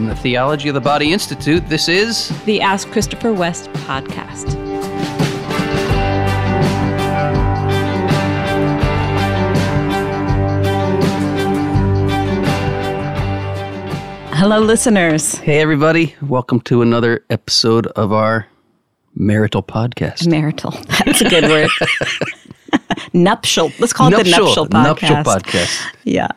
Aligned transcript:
From 0.00 0.08
the 0.08 0.16
Theology 0.16 0.70
of 0.70 0.74
the 0.74 0.80
Body 0.80 1.12
Institute, 1.12 1.68
this 1.68 1.86
is 1.86 2.30
the 2.46 2.62
Ask 2.62 2.88
Christopher 2.88 3.34
West 3.34 3.70
podcast. 3.84 4.48
Hello, 14.32 14.60
listeners. 14.60 15.34
Hey, 15.34 15.60
everybody. 15.60 16.14
Welcome 16.22 16.62
to 16.62 16.80
another 16.80 17.26
episode 17.28 17.86
of 17.88 18.10
our 18.10 18.46
marital 19.14 19.62
podcast. 19.62 20.26
Marital. 20.26 20.70
That's 21.04 21.20
a 21.20 21.28
good 21.28 21.44
word. 21.44 21.68
nuptial. 23.12 23.70
Let's 23.78 23.92
call 23.92 24.08
it 24.08 24.12
Nuptial- 24.12 24.24
the 24.24 24.32
nuptial 24.32 24.66
podcast. 24.66 24.82
nuptial 24.82 25.16
podcast. 25.16 25.94
Yeah. 26.04 26.28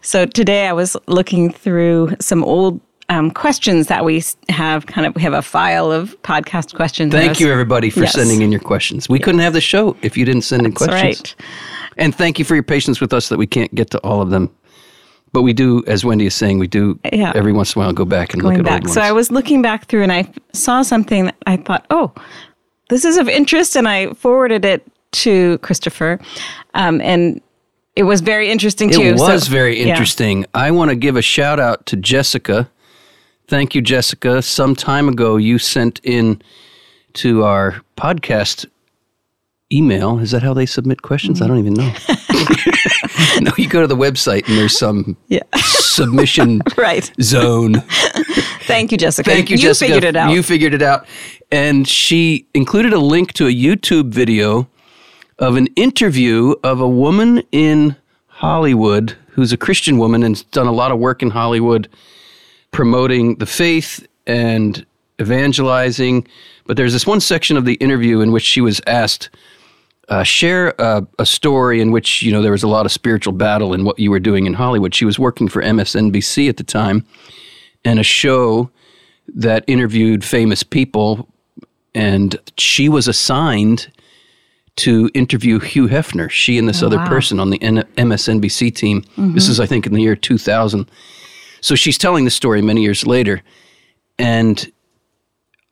So 0.00 0.26
today 0.26 0.68
I 0.68 0.72
was 0.72 0.96
looking 1.08 1.52
through 1.52 2.14
some 2.20 2.44
old 2.44 2.80
um, 3.10 3.30
questions 3.30 3.88
that 3.88 4.04
we 4.04 4.22
have. 4.48 4.86
Kind 4.86 5.06
of, 5.06 5.14
we 5.14 5.20
have 5.22 5.34
a 5.34 5.42
file 5.42 5.92
of 5.92 6.20
podcast 6.22 6.74
questions. 6.74 7.12
Thank 7.12 7.38
you, 7.40 7.50
everybody, 7.52 7.90
for 7.90 8.00
Yes. 8.00 8.12
sending 8.14 8.40
in 8.40 8.50
your 8.50 8.60
questions. 8.60 9.08
We 9.08 9.18
couldn't 9.18 9.40
have 9.42 9.52
the 9.52 9.60
show 9.60 9.96
if 10.00 10.16
you 10.16 10.24
didn't 10.24 10.42
send 10.42 10.64
in 10.64 10.70
That's 10.70 10.86
questions. 10.86 11.34
right. 11.38 11.46
And 11.98 12.14
thank 12.14 12.38
you 12.38 12.44
for 12.46 12.54
your 12.54 12.62
patience 12.62 13.00
with 13.00 13.12
us 13.12 13.28
that 13.28 13.36
we 13.38 13.46
can't 13.46 13.74
get 13.74 13.90
to 13.90 13.98
all 13.98 14.22
of 14.22 14.30
them. 14.30 14.48
But 15.32 15.42
we 15.42 15.52
do, 15.52 15.84
as 15.86 16.04
Wendy 16.04 16.26
is 16.26 16.34
saying, 16.34 16.58
we 16.58 16.66
do 16.66 16.98
Yeah. 17.12 17.32
every 17.34 17.52
once 17.52 17.74
in 17.76 17.80
a 17.82 17.84
while 17.84 17.92
go 17.92 18.04
back 18.04 18.32
and 18.32 18.42
Going 18.42 18.56
look 18.58 18.60
at 18.60 18.64
back. 18.64 18.74
old 18.80 18.84
ones. 18.84 18.94
So 18.94 19.00
I 19.02 19.12
was 19.12 19.30
looking 19.30 19.60
back 19.62 19.86
through 19.86 20.02
and 20.04 20.12
I 20.12 20.28
saw 20.52 20.82
something 20.82 21.26
that 21.26 21.36
I 21.46 21.56
thought, 21.56 21.84
oh, 21.90 22.10
this 22.88 23.04
is 23.04 23.16
of 23.18 23.28
interest, 23.28 23.76
and 23.76 23.86
I 23.88 24.12
forwarded 24.14 24.64
it 24.64 24.84
to 25.12 25.58
Christopher, 25.58 26.18
um, 26.74 27.00
and 27.00 27.40
it 27.94 28.02
was 28.04 28.20
very 28.20 28.50
interesting 28.50 28.90
too. 28.90 29.02
It 29.02 29.18
So- 29.18 29.26
was 29.32 29.46
very 29.46 29.80
yeah. 29.80 29.88
interesting. 29.90 30.46
I 30.54 30.70
want 30.72 30.90
to 30.90 30.96
give 30.96 31.14
a 31.16 31.22
shout 31.22 31.60
out 31.60 31.86
to 31.86 31.96
Jessica. 31.96 32.68
Thank 33.50 33.74
you, 33.74 33.82
Jessica. 33.82 34.42
Some 34.42 34.76
time 34.76 35.08
ago, 35.08 35.36
you 35.36 35.58
sent 35.58 36.00
in 36.04 36.40
to 37.14 37.42
our 37.42 37.80
podcast 37.96 38.64
email. 39.72 40.20
Is 40.20 40.30
that 40.30 40.44
how 40.44 40.54
they 40.54 40.66
submit 40.66 41.02
questions? 41.02 41.42
I 41.42 41.48
don't 41.48 41.58
even 41.58 41.74
know. 41.74 41.88
Mm-hmm. 41.90 43.44
no, 43.44 43.50
you 43.58 43.68
go 43.68 43.80
to 43.80 43.88
the 43.88 43.96
website 43.96 44.46
and 44.48 44.56
there's 44.56 44.78
some 44.78 45.16
Yeah. 45.26 45.42
submission 45.56 46.60
Right. 46.76 47.10
zone. 47.20 47.80
Thank 48.68 48.92
you, 48.92 48.98
Jessica. 48.98 49.28
Thank 49.28 49.50
you, 49.50 49.56
you 49.56 49.62
Jessica. 49.62 49.94
figured 49.94 50.04
it 50.04 50.14
out. 50.16 50.30
You 50.30 50.44
figured 50.44 50.72
it 50.74 50.82
out. 50.82 51.04
And 51.50 51.88
she 51.88 52.46
included 52.54 52.92
a 52.92 53.00
link 53.00 53.32
to 53.32 53.48
a 53.48 53.52
YouTube 53.52 54.10
video 54.12 54.68
of 55.40 55.56
an 55.56 55.66
interview 55.74 56.54
of 56.62 56.80
a 56.80 56.88
woman 56.88 57.42
in 57.50 57.96
Hollywood 58.28 59.16
who's 59.32 59.52
a 59.52 59.56
Christian 59.56 59.98
woman 59.98 60.22
and's 60.22 60.44
done 60.44 60.68
a 60.68 60.72
lot 60.72 60.92
of 60.92 61.00
work 61.00 61.20
in 61.20 61.30
Hollywood 61.30 61.88
promoting 62.70 63.36
the 63.36 63.46
faith 63.46 64.06
and 64.26 64.84
evangelizing. 65.20 66.26
But 66.66 66.76
there's 66.76 66.92
this 66.92 67.06
one 67.06 67.20
section 67.20 67.56
of 67.56 67.64
the 67.64 67.74
interview 67.74 68.20
in 68.20 68.32
which 68.32 68.44
she 68.44 68.60
was 68.60 68.80
asked, 68.86 69.30
uh, 70.08 70.22
share 70.22 70.74
a, 70.78 71.06
a 71.18 71.26
story 71.26 71.80
in 71.80 71.90
which 71.90 72.22
you 72.22 72.32
know 72.32 72.42
there 72.42 72.52
was 72.52 72.62
a 72.62 72.68
lot 72.68 72.86
of 72.86 72.92
spiritual 72.92 73.32
battle 73.32 73.72
in 73.74 73.84
what 73.84 73.98
you 73.98 74.10
were 74.10 74.20
doing 74.20 74.46
in 74.46 74.54
Hollywood. 74.54 74.94
She 74.94 75.04
was 75.04 75.18
working 75.18 75.48
for 75.48 75.62
MSNBC 75.62 76.48
at 76.48 76.56
the 76.56 76.64
time, 76.64 77.06
and 77.84 77.98
a 77.98 78.04
show 78.04 78.70
that 79.34 79.64
interviewed 79.66 80.24
famous 80.24 80.62
people, 80.62 81.28
and 81.94 82.36
she 82.58 82.88
was 82.88 83.06
assigned 83.06 83.90
to 84.76 85.10
interview 85.14 85.60
Hugh 85.60 85.88
Hefner. 85.88 86.30
She 86.30 86.58
and 86.58 86.68
this 86.68 86.82
other 86.82 86.96
wow. 86.96 87.08
person 87.08 87.38
on 87.38 87.50
the 87.50 87.62
N- 87.62 87.86
MSNBC 87.96 88.74
team. 88.74 89.04
This 89.16 89.48
is, 89.48 89.60
I 89.60 89.66
think, 89.66 89.86
in 89.86 89.92
the 89.92 90.00
year 90.00 90.16
2000. 90.16 90.90
So 91.60 91.74
she's 91.74 91.98
telling 91.98 92.24
the 92.24 92.30
story 92.30 92.62
many 92.62 92.82
years 92.82 93.06
later, 93.06 93.42
and 94.18 94.70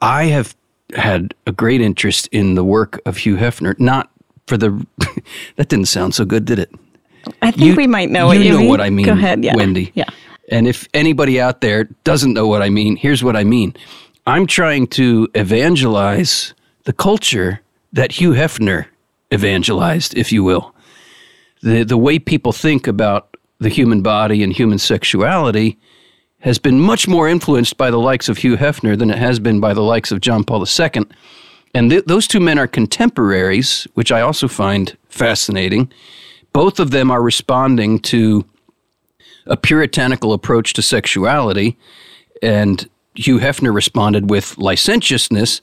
I 0.01 0.25
have 0.27 0.55
had 0.97 1.35
a 1.47 1.53
great 1.53 1.81
interest 1.81 2.29
in 2.33 2.55
the 2.55 2.65
work 2.65 3.01
of 3.07 3.17
Hugh 3.19 3.37
Hefner. 3.37 3.79
Not 3.79 4.11
for 4.47 4.57
the 4.57 4.87
that 5.57 5.69
didn't 5.69 5.87
sound 5.87 6.15
so 6.15 6.25
good, 6.25 6.45
did 6.45 6.59
it? 6.59 6.71
I 7.43 7.51
think 7.51 7.63
You- 7.65 7.77
we 7.77 7.87
might 7.87 8.11
know 8.11 8.27
what 8.27 8.39
you 8.39 8.45
you 8.45 8.51
know 8.53 8.59
mean. 8.61 8.69
what 8.69 8.81
I 8.81 8.91
mean, 8.91 9.07
Go 9.07 9.13
ahead. 9.13 9.45
Yeah. 9.45 9.57
Wendy. 9.57 9.93
Yeah. 9.95 10.09
And 10.51 10.67
if 10.67 10.89
anybody 10.95 11.41
out 11.41 11.61
there 11.61 11.85
doesn't 12.05 12.33
know 12.33 12.47
what 12.47 12.63
I 12.63 12.71
mean, 12.71 12.97
here's 12.97 13.23
what 13.23 13.37
I 13.37 13.45
mean. 13.45 13.75
I'm 14.27 14.47
trying 14.47 14.87
to 14.89 15.29
evangelize 15.35 16.55
the 16.85 16.93
culture 16.95 17.61
that 17.93 18.13
Hugh 18.13 18.33
Hefner 18.33 18.87
evangelized, 19.33 20.17
if 20.17 20.33
you 20.33 20.43
will. 20.45 20.75
The 21.63 21.83
the 21.85 21.99
way 21.99 22.19
people 22.19 22.53
think 22.53 22.87
about 22.87 23.37
the 23.61 23.69
human 23.69 24.03
body 24.03 24.43
and 24.43 24.53
human 24.53 24.79
sexuality 24.79 25.79
has 26.41 26.59
been 26.59 26.81
much 26.81 27.09
more 27.09 27.29
influenced 27.29 27.77
by 27.77 27.91
the 27.91 27.99
likes 27.99 28.29
of 28.29 28.39
Hugh 28.39 28.57
Hefner 28.57 28.97
than 28.97 29.11
it 29.11 29.19
has 29.19 29.41
been 29.41 29.59
by 29.59 29.75
the 29.75 29.83
likes 29.83 30.13
of 30.13 30.21
John 30.21 30.45
Paul 30.45 30.65
II. 30.65 31.05
And 31.75 31.91
th- 31.91 32.05
those 32.07 32.29
two 32.29 32.41
men 32.41 32.59
are 32.59 32.69
contemporaries, 32.69 33.89
which 33.95 34.13
I 34.13 34.21
also 34.21 34.47
find 34.47 34.97
fascinating. 35.09 35.93
Both 36.53 36.79
of 36.79 36.93
them 36.93 37.11
are 37.11 37.23
responding 37.23 37.99
to 38.01 38.45
a 39.47 39.57
puritanical 39.57 40.33
approach 40.33 40.75
to 40.75 40.83
sexuality, 40.83 41.77
and 42.43 42.89
Hugh 43.15 43.39
Hefner 43.39 43.75
responded 43.75 44.31
with 44.31 44.57
licentiousness, 44.59 45.61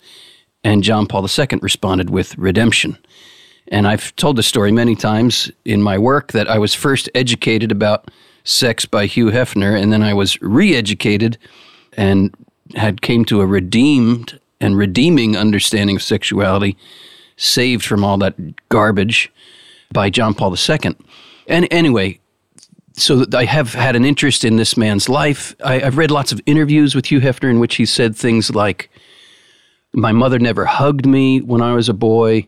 and 0.63 0.83
John 0.83 1.07
Paul 1.07 1.25
II 1.25 1.59
responded 1.61 2.09
with 2.09 2.37
redemption. 2.37 2.97
And 3.69 3.87
I've 3.87 4.15
told 4.15 4.35
the 4.35 4.43
story 4.43 4.71
many 4.71 4.95
times 4.95 5.51
in 5.65 5.81
my 5.81 5.97
work 5.97 6.31
that 6.33 6.47
I 6.49 6.57
was 6.57 6.73
first 6.73 7.09
educated 7.15 7.71
about 7.71 8.11
sex 8.43 8.85
by 8.85 9.07
Hugh 9.07 9.31
Hefner, 9.31 9.79
and 9.79 9.91
then 9.91 10.03
I 10.03 10.13
was 10.13 10.39
re-educated 10.41 11.37
and 11.97 12.33
had 12.75 13.01
came 13.01 13.25
to 13.25 13.41
a 13.41 13.45
redeemed 13.45 14.39
and 14.61 14.77
redeeming 14.77 15.35
understanding 15.35 15.95
of 15.95 16.03
sexuality, 16.03 16.77
saved 17.37 17.83
from 17.83 18.03
all 18.03 18.17
that 18.19 18.35
garbage 18.69 19.31
by 19.91 20.09
John 20.09 20.33
Paul 20.33 20.55
II. 20.55 20.95
And 21.47 21.67
anyway, 21.71 22.19
so 22.93 23.25
I 23.33 23.45
have 23.45 23.73
had 23.73 23.95
an 23.95 24.05
interest 24.05 24.45
in 24.45 24.55
this 24.55 24.77
man's 24.77 25.09
life. 25.09 25.55
I, 25.63 25.81
I've 25.81 25.97
read 25.97 26.11
lots 26.11 26.31
of 26.31 26.41
interviews 26.45 26.95
with 26.95 27.07
Hugh 27.07 27.19
Hefner 27.19 27.49
in 27.49 27.59
which 27.59 27.75
he 27.75 27.85
said 27.85 28.15
things 28.15 28.51
like, 28.51 28.89
"My 29.93 30.11
mother 30.11 30.39
never 30.39 30.65
hugged 30.65 31.05
me 31.05 31.41
when 31.41 31.61
I 31.61 31.73
was 31.73 31.89
a 31.89 31.93
boy." 31.93 32.47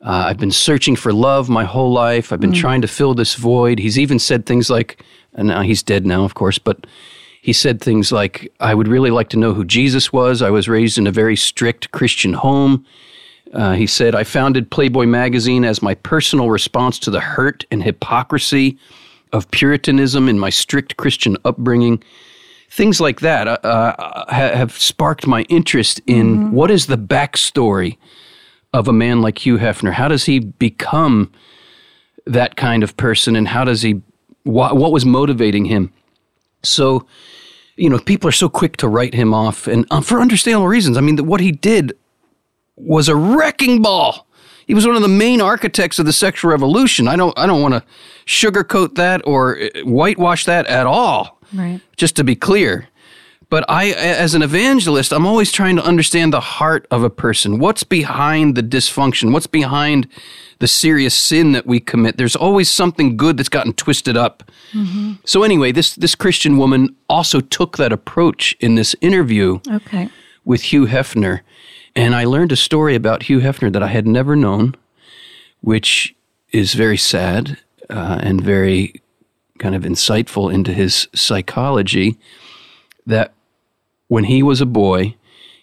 Uh, 0.00 0.26
I've 0.28 0.38
been 0.38 0.52
searching 0.52 0.94
for 0.94 1.12
love 1.12 1.48
my 1.48 1.64
whole 1.64 1.92
life. 1.92 2.32
I've 2.32 2.40
been 2.40 2.52
trying 2.52 2.82
to 2.82 2.88
fill 2.88 3.14
this 3.14 3.34
void. 3.34 3.80
He's 3.80 3.98
even 3.98 4.18
said 4.20 4.46
things 4.46 4.70
like, 4.70 5.02
and 5.34 5.48
now 5.48 5.62
he's 5.62 5.82
dead 5.82 6.06
now, 6.06 6.24
of 6.24 6.34
course, 6.34 6.58
but 6.58 6.86
he 7.42 7.52
said 7.52 7.80
things 7.80 8.12
like, 8.12 8.52
I 8.60 8.74
would 8.74 8.86
really 8.86 9.10
like 9.10 9.28
to 9.30 9.36
know 9.36 9.54
who 9.54 9.64
Jesus 9.64 10.12
was. 10.12 10.40
I 10.40 10.50
was 10.50 10.68
raised 10.68 10.98
in 10.98 11.06
a 11.06 11.12
very 11.12 11.34
strict 11.34 11.90
Christian 11.90 12.32
home. 12.32 12.86
Uh, 13.52 13.72
he 13.72 13.86
said, 13.86 14.14
I 14.14 14.24
founded 14.24 14.70
Playboy 14.70 15.06
magazine 15.06 15.64
as 15.64 15.82
my 15.82 15.94
personal 15.94 16.50
response 16.50 16.98
to 17.00 17.10
the 17.10 17.20
hurt 17.20 17.64
and 17.70 17.82
hypocrisy 17.82 18.78
of 19.32 19.50
Puritanism 19.50 20.28
in 20.28 20.38
my 20.38 20.50
strict 20.50 20.96
Christian 20.96 21.36
upbringing. 21.44 22.02
Things 22.70 23.00
like 23.00 23.20
that 23.20 23.48
uh, 23.48 23.58
uh, 23.64 24.32
have 24.32 24.72
sparked 24.72 25.26
my 25.26 25.42
interest 25.42 26.00
in 26.06 26.52
what 26.52 26.70
is 26.70 26.86
the 26.86 26.98
backstory 26.98 27.96
of 28.72 28.88
a 28.88 28.92
man 28.92 29.20
like 29.20 29.44
Hugh 29.44 29.58
Hefner? 29.58 29.92
How 29.92 30.08
does 30.08 30.24
he 30.24 30.38
become 30.40 31.32
that 32.26 32.56
kind 32.56 32.82
of 32.82 32.96
person, 32.96 33.36
and 33.36 33.48
how 33.48 33.64
does 33.64 33.82
he? 33.82 33.92
Wh- 34.44 34.74
what 34.74 34.92
was 34.92 35.04
motivating 35.06 35.64
him? 35.66 35.92
So, 36.62 37.06
you 37.76 37.88
know, 37.88 37.98
people 37.98 38.28
are 38.28 38.32
so 38.32 38.48
quick 38.48 38.76
to 38.78 38.88
write 38.88 39.14
him 39.14 39.32
off, 39.32 39.66
and 39.66 39.86
uh, 39.90 40.00
for 40.00 40.20
understandable 40.20 40.68
reasons. 40.68 40.96
I 40.96 41.00
mean, 41.00 41.16
that 41.16 41.24
what 41.24 41.40
he 41.40 41.52
did 41.52 41.92
was 42.76 43.08
a 43.08 43.16
wrecking 43.16 43.82
ball. 43.82 44.26
He 44.66 44.74
was 44.74 44.86
one 44.86 44.96
of 44.96 45.02
the 45.02 45.08
main 45.08 45.40
architects 45.40 45.98
of 45.98 46.04
the 46.04 46.12
sexual 46.12 46.50
revolution. 46.50 47.08
I 47.08 47.16
don't, 47.16 47.36
I 47.38 47.46
don't 47.46 47.62
want 47.62 47.72
to 47.74 47.82
sugarcoat 48.26 48.96
that 48.96 49.22
or 49.26 49.58
uh, 49.58 49.68
whitewash 49.84 50.44
that 50.44 50.66
at 50.66 50.86
all 50.86 51.38
Right. 51.54 51.80
just 51.96 52.16
to 52.16 52.24
be 52.24 52.36
clear. 52.36 52.86
But 53.50 53.64
I, 53.68 53.92
as 53.92 54.34
an 54.34 54.42
evangelist, 54.42 55.10
I'm 55.10 55.24
always 55.24 55.50
trying 55.50 55.76
to 55.76 55.82
understand 55.84 56.34
the 56.34 56.40
heart 56.40 56.86
of 56.90 57.02
a 57.02 57.08
person. 57.08 57.58
What's 57.58 57.82
behind 57.82 58.56
the 58.56 58.62
dysfunction? 58.62 59.32
What's 59.32 59.46
behind 59.46 60.06
the 60.58 60.68
serious 60.68 61.14
sin 61.14 61.52
that 61.52 61.66
we 61.66 61.80
commit? 61.80 62.18
There's 62.18 62.36
always 62.36 62.68
something 62.70 63.16
good 63.16 63.38
that's 63.38 63.48
gotten 63.48 63.72
twisted 63.72 64.18
up. 64.18 64.42
So 65.24 65.44
anyway, 65.44 65.72
this 65.72 65.94
this 65.94 66.14
Christian 66.14 66.58
woman 66.58 66.94
also 67.08 67.40
took 67.40 67.78
that 67.78 67.90
approach 67.92 68.54
in 68.60 68.74
this 68.74 68.94
interview 69.00 69.60
Okay. 69.70 70.10
with 70.44 70.60
Hugh 70.72 70.86
Hefner, 70.86 71.40
and 71.96 72.14
I 72.14 72.24
learned 72.24 72.52
a 72.52 72.56
story 72.56 72.94
about 72.94 73.22
Hugh 73.24 73.40
Hefner 73.40 73.72
that 73.72 73.82
I 73.82 73.86
had 73.88 74.06
never 74.06 74.36
known, 74.36 74.74
which 75.62 76.14
is 76.52 76.74
very 76.74 76.98
sad 76.98 77.56
uh, 77.88 78.18
and 78.22 78.42
very 78.42 79.00
kind 79.58 79.74
of 79.74 79.84
insightful 79.84 80.52
into 80.52 80.72
his 80.74 81.08
psychology. 81.14 82.18
That 83.06 83.32
when 84.08 84.24
he 84.24 84.42
was 84.42 84.60
a 84.60 84.66
boy, 84.66 85.14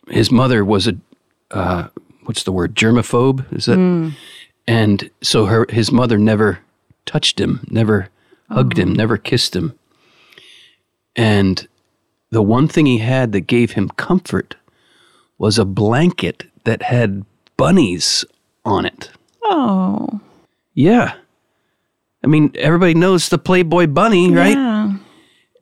his 0.07 0.31
mother 0.31 0.63
was 0.63 0.87
a 0.87 0.95
uh, 1.51 1.87
what's 2.23 2.43
the 2.43 2.51
word 2.51 2.75
germaphobe? 2.75 3.45
Is 3.53 3.65
that? 3.65 3.77
And 4.67 5.09
so 5.21 5.45
her 5.45 5.67
his 5.69 5.91
mother 5.91 6.17
never 6.17 6.59
touched 7.05 7.39
him, 7.39 7.65
never 7.69 8.09
hugged 8.49 8.79
him, 8.79 8.93
never 8.93 9.17
kissed 9.17 9.55
him, 9.55 9.77
and 11.15 11.67
the 12.31 12.41
one 12.41 12.67
thing 12.67 12.85
he 12.85 12.97
had 12.97 13.31
that 13.31 13.41
gave 13.41 13.71
him 13.71 13.89
comfort 13.89 14.55
was 15.37 15.57
a 15.57 15.65
blanket 15.65 16.43
that 16.63 16.81
had 16.81 17.25
bunnies 17.57 18.25
on 18.63 18.85
it. 18.85 19.11
Oh. 19.43 20.19
Yeah. 20.73 21.15
I 22.23 22.27
mean, 22.27 22.51
everybody 22.55 22.93
knows 22.95 23.29
the 23.29 23.37
Playboy 23.37 23.87
bunny, 23.87 24.31
right? 24.31 24.57
Yeah. 24.57 24.97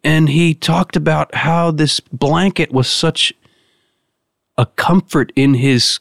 And 0.03 0.29
he 0.29 0.53
talked 0.53 0.95
about 0.95 1.33
how 1.33 1.71
this 1.71 1.99
blanket 1.99 2.71
was 2.71 2.89
such 2.89 3.33
a 4.57 4.65
comfort 4.65 5.31
in 5.35 5.55
his 5.55 5.99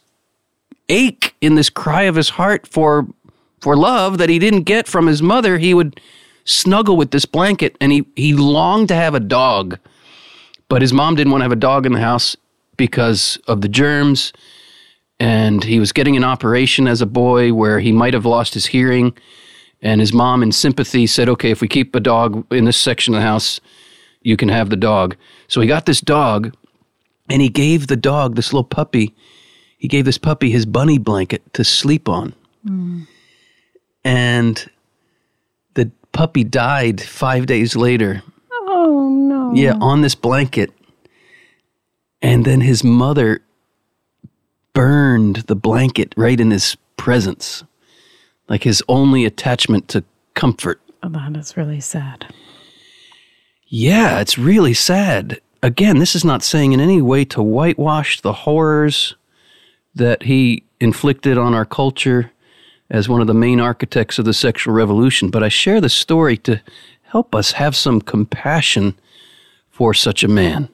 ache, 0.89 1.35
in 1.41 1.55
this 1.55 1.69
cry 1.69 2.03
of 2.03 2.15
his 2.15 2.29
heart 2.29 2.67
for 2.67 3.07
for 3.61 3.77
love 3.77 4.17
that 4.17 4.27
he 4.27 4.39
didn't 4.39 4.63
get 4.63 4.89
from 4.89 5.07
his 5.07 5.21
mother. 5.21 5.57
He 5.57 5.73
would 5.73 5.99
snuggle 6.43 6.97
with 6.97 7.11
this 7.11 7.25
blanket 7.25 7.77
and 7.79 7.93
he, 7.93 8.05
he 8.17 8.33
longed 8.33 8.89
to 8.89 8.95
have 8.95 9.15
a 9.15 9.21
dog. 9.21 9.79
But 10.67 10.81
his 10.81 10.91
mom 10.91 11.15
didn't 11.15 11.31
want 11.31 11.41
to 11.41 11.45
have 11.45 11.53
a 11.53 11.55
dog 11.55 11.85
in 11.85 11.93
the 11.93 12.01
house 12.01 12.35
because 12.75 13.37
of 13.47 13.61
the 13.61 13.69
germs. 13.69 14.33
And 15.17 15.63
he 15.63 15.79
was 15.79 15.93
getting 15.93 16.17
an 16.17 16.25
operation 16.25 16.87
as 16.87 17.01
a 17.01 17.05
boy 17.05 17.53
where 17.53 17.79
he 17.79 17.93
might 17.93 18.13
have 18.13 18.25
lost 18.25 18.53
his 18.53 18.65
hearing. 18.65 19.15
And 19.81 20.01
his 20.01 20.11
mom, 20.11 20.43
in 20.43 20.51
sympathy, 20.51 21.07
said, 21.07 21.29
Okay, 21.29 21.51
if 21.51 21.61
we 21.61 21.67
keep 21.69 21.95
a 21.95 21.99
dog 22.01 22.45
in 22.51 22.65
this 22.65 22.77
section 22.77 23.13
of 23.13 23.21
the 23.21 23.25
house, 23.25 23.61
you 24.23 24.37
can 24.37 24.49
have 24.49 24.69
the 24.69 24.75
dog. 24.75 25.15
So 25.47 25.61
he 25.61 25.67
got 25.67 25.85
this 25.85 26.01
dog 26.01 26.55
and 27.29 27.41
he 27.41 27.49
gave 27.49 27.87
the 27.87 27.95
dog, 27.95 28.35
this 28.35 28.51
little 28.51 28.63
puppy, 28.63 29.13
he 29.77 29.87
gave 29.87 30.05
this 30.05 30.17
puppy 30.17 30.49
his 30.49 30.65
bunny 30.65 30.97
blanket 30.97 31.41
to 31.53 31.63
sleep 31.63 32.09
on. 32.09 32.33
Hmm. 32.65 33.03
And 34.03 34.69
the 35.73 35.91
puppy 36.11 36.43
died 36.43 37.01
five 37.01 37.45
days 37.45 37.75
later. 37.75 38.23
Oh, 38.51 39.09
no. 39.09 39.53
Yeah, 39.53 39.75
on 39.81 40.01
this 40.01 40.15
blanket. 40.15 40.71
And 42.21 42.45
then 42.45 42.61
his 42.61 42.83
mother 42.83 43.41
burned 44.73 45.37
the 45.47 45.55
blanket 45.55 46.13
right 46.17 46.39
in 46.39 46.51
his 46.51 46.77
presence, 46.97 47.63
like 48.47 48.63
his 48.63 48.81
only 48.87 49.25
attachment 49.25 49.89
to 49.89 50.03
comfort. 50.33 50.79
Oh, 51.03 51.09
that 51.09 51.35
is 51.35 51.57
really 51.57 51.81
sad. 51.81 52.33
Yeah, 53.75 54.19
it's 54.19 54.37
really 54.37 54.75
sad. 54.75 55.41
Again, 55.63 55.97
this 55.97 56.15
is 56.15 56.23
not 56.23 56.43
saying 56.43 56.73
in 56.73 56.79
any 56.79 57.01
way 57.01 57.25
to 57.25 57.41
whitewash 57.41 58.21
the 58.21 58.31
horrors 58.31 59.15
that 59.95 60.21
he 60.21 60.63
inflicted 60.79 61.39
on 61.39 61.55
our 61.55 61.65
culture 61.65 62.31
as 62.91 63.09
one 63.09 63.19
of 63.19 63.25
the 63.25 63.33
main 63.33 63.59
architects 63.59 64.19
of 64.19 64.25
the 64.25 64.33
sexual 64.33 64.75
revolution, 64.75 65.31
but 65.31 65.41
I 65.41 65.49
share 65.49 65.81
the 65.81 65.89
story 65.89 66.37
to 66.37 66.61
help 67.01 67.33
us 67.33 67.53
have 67.53 67.75
some 67.75 67.99
compassion 67.99 68.93
for 69.71 69.95
such 69.95 70.23
a 70.23 70.27
man. 70.27 70.69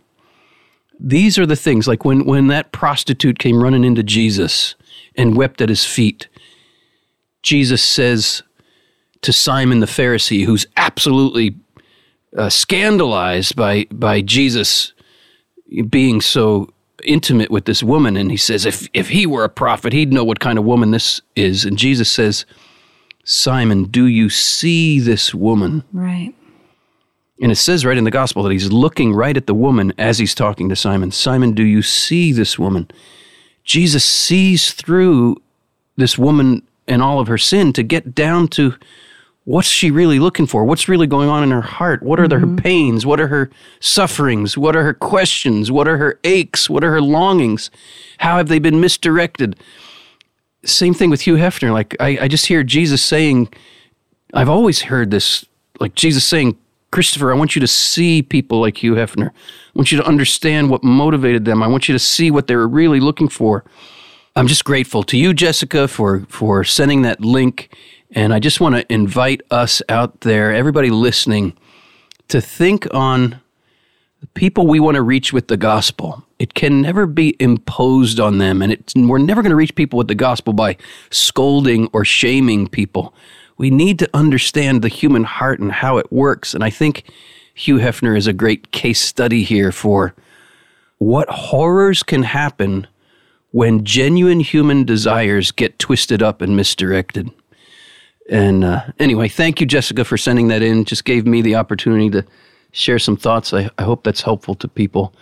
These 0.99 1.37
are 1.39 1.45
the 1.45 1.55
things 1.55 1.87
like 1.87 2.03
when, 2.03 2.25
when 2.25 2.47
that 2.47 2.73
prostitute 2.73 3.39
came 3.39 3.63
running 3.63 3.85
into 3.85 4.03
Jesus 4.03 4.75
and 5.15 5.37
wept 5.37 5.61
at 5.61 5.69
his 5.69 5.85
feet, 5.85 6.27
Jesus 7.43 7.81
says 7.81 8.43
to 9.21 9.31
Simon 9.31 9.79
the 9.79 9.85
Pharisee, 9.85 10.43
who's 10.43 10.65
absolutely 10.75 11.55
uh, 12.37 12.49
scandalized 12.49 13.55
by 13.55 13.85
by 13.91 14.21
Jesus 14.21 14.93
being 15.89 16.21
so 16.21 16.69
intimate 17.03 17.51
with 17.51 17.65
this 17.65 17.81
woman, 17.81 18.17
and 18.17 18.31
he 18.31 18.37
says, 18.37 18.65
if 18.65 18.87
if 18.93 19.09
he 19.09 19.25
were 19.25 19.43
a 19.43 19.49
prophet, 19.49 19.93
he'd 19.93 20.13
know 20.13 20.23
what 20.23 20.39
kind 20.39 20.59
of 20.59 20.65
woman 20.65 20.91
this 20.91 21.21
is. 21.35 21.65
And 21.65 21.77
Jesus 21.77 22.11
says, 22.11 22.45
Simon, 23.23 23.83
do 23.85 24.05
you 24.05 24.29
see 24.29 24.99
this 24.99 25.33
woman? 25.33 25.83
Right. 25.93 26.33
And 27.41 27.51
it 27.51 27.55
says 27.55 27.85
right 27.85 27.97
in 27.97 28.03
the 28.03 28.11
gospel 28.11 28.43
that 28.43 28.51
he's 28.51 28.71
looking 28.71 29.13
right 29.13 29.37
at 29.37 29.47
the 29.47 29.53
woman 29.53 29.93
as 29.97 30.17
he's 30.17 30.35
talking 30.35 30.67
to 30.69 30.75
Simon. 30.75 31.11
Simon, 31.11 31.53
do 31.53 31.63
you 31.63 31.81
see 31.81 32.33
this 32.33 32.59
woman? 32.59 32.89
Jesus 33.63 34.03
sees 34.03 34.73
through 34.73 35.41
this 35.95 36.17
woman 36.17 36.67
and 36.87 37.01
all 37.01 37.19
of 37.19 37.27
her 37.27 37.37
sin 37.37 37.71
to 37.73 37.83
get 37.83 38.13
down 38.13 38.47
to 38.49 38.73
what's 39.49 39.67
she 39.67 39.89
really 39.89 40.19
looking 40.19 40.45
for? 40.45 40.63
What's 40.63 40.87
really 40.87 41.07
going 41.07 41.27
on 41.27 41.41
in 41.41 41.49
her 41.49 41.63
heart? 41.63 42.03
What 42.03 42.19
are 42.19 42.27
the, 42.27 42.37
her 42.37 42.45
mm-hmm. 42.45 42.57
pains? 42.57 43.03
What 43.03 43.19
are 43.19 43.29
her 43.29 43.49
sufferings? 43.79 44.55
What 44.55 44.75
are 44.75 44.83
her 44.83 44.93
questions? 44.93 45.71
What 45.71 45.87
are 45.87 45.97
her 45.97 46.19
aches? 46.23 46.69
What 46.69 46.83
are 46.83 46.91
her 46.91 47.01
longings? 47.01 47.71
How 48.19 48.37
have 48.37 48.47
they 48.47 48.59
been 48.59 48.79
misdirected? 48.79 49.59
Same 50.65 50.93
thing 50.93 51.09
with 51.09 51.21
Hugh 51.21 51.33
Hefner. 51.33 51.73
Like, 51.73 51.95
I, 51.99 52.19
I 52.21 52.27
just 52.27 52.45
hear 52.45 52.61
Jesus 52.61 53.03
saying, 53.03 53.49
I've 54.35 54.49
always 54.49 54.83
heard 54.83 55.09
this, 55.09 55.47
like 55.79 55.95
Jesus 55.95 56.27
saying, 56.27 56.55
Christopher, 56.91 57.31
I 57.33 57.35
want 57.35 57.55
you 57.55 57.59
to 57.59 57.67
see 57.67 58.21
people 58.21 58.61
like 58.61 58.83
Hugh 58.83 58.93
Hefner. 58.93 59.29
I 59.29 59.33
want 59.73 59.91
you 59.91 59.97
to 59.97 60.05
understand 60.05 60.69
what 60.69 60.83
motivated 60.83 61.45
them. 61.45 61.63
I 61.63 61.67
want 61.67 61.89
you 61.89 61.93
to 61.93 61.99
see 61.99 62.29
what 62.29 62.45
they 62.45 62.55
were 62.55 62.67
really 62.67 62.99
looking 62.99 63.29
for. 63.29 63.63
I'm 64.35 64.45
just 64.45 64.63
grateful 64.63 65.01
to 65.03 65.17
you, 65.17 65.33
Jessica, 65.33 65.87
for 65.87 66.21
for 66.29 66.63
sending 66.63 67.01
that 67.01 67.19
link. 67.19 67.75
And 68.11 68.33
I 68.33 68.39
just 68.39 68.59
want 68.59 68.75
to 68.75 68.91
invite 68.91 69.41
us 69.51 69.81
out 69.87 70.21
there, 70.21 70.53
everybody 70.53 70.89
listening, 70.89 71.55
to 72.29 72.41
think 72.41 72.91
on 72.93 73.39
the 74.21 74.27
people 74.27 74.67
we 74.67 74.79
want 74.79 74.95
to 74.95 75.01
reach 75.01 75.31
with 75.31 75.47
the 75.47 75.57
gospel. 75.57 76.25
It 76.39 76.53
can 76.53 76.81
never 76.81 77.05
be 77.05 77.35
imposed 77.39 78.19
on 78.19 78.37
them, 78.37 78.61
and 78.61 78.81
we're 78.95 79.17
never 79.17 79.41
going 79.41 79.51
to 79.51 79.55
reach 79.55 79.75
people 79.75 79.97
with 79.97 80.07
the 80.07 80.15
gospel 80.15 80.53
by 80.53 80.77
scolding 81.11 81.87
or 81.93 82.03
shaming 82.03 82.67
people. 82.67 83.13
We 83.57 83.69
need 83.69 83.99
to 83.99 84.09
understand 84.13 84.81
the 84.81 84.87
human 84.87 85.25
heart 85.25 85.59
and 85.59 85.71
how 85.71 85.97
it 85.97 86.11
works. 86.11 86.53
And 86.53 86.63
I 86.63 86.69
think 86.69 87.09
Hugh 87.53 87.77
Hefner 87.77 88.17
is 88.17 88.25
a 88.25 88.33
great 88.33 88.71
case 88.71 89.01
study 89.01 89.43
here 89.43 89.71
for 89.71 90.15
what 90.97 91.29
horrors 91.29 92.03
can 92.03 92.23
happen 92.23 92.87
when 93.51 93.83
genuine 93.83 94.39
human 94.39 94.85
desires 94.85 95.51
get 95.51 95.77
twisted 95.77 96.23
up 96.23 96.41
and 96.41 96.55
misdirected. 96.55 97.31
And 98.29 98.63
uh, 98.63 98.83
anyway, 98.99 99.27
thank 99.27 99.59
you, 99.59 99.65
Jessica, 99.65 100.05
for 100.05 100.17
sending 100.17 100.47
that 100.49 100.61
in. 100.61 100.85
Just 100.85 101.05
gave 101.05 101.25
me 101.25 101.41
the 101.41 101.55
opportunity 101.55 102.09
to 102.11 102.25
share 102.71 102.99
some 102.99 103.17
thoughts. 103.17 103.53
I, 103.53 103.69
I 103.77 103.83
hope 103.83 104.03
that's 104.03 104.21
helpful 104.21 104.55
to 104.55 104.67
people. 104.67 105.13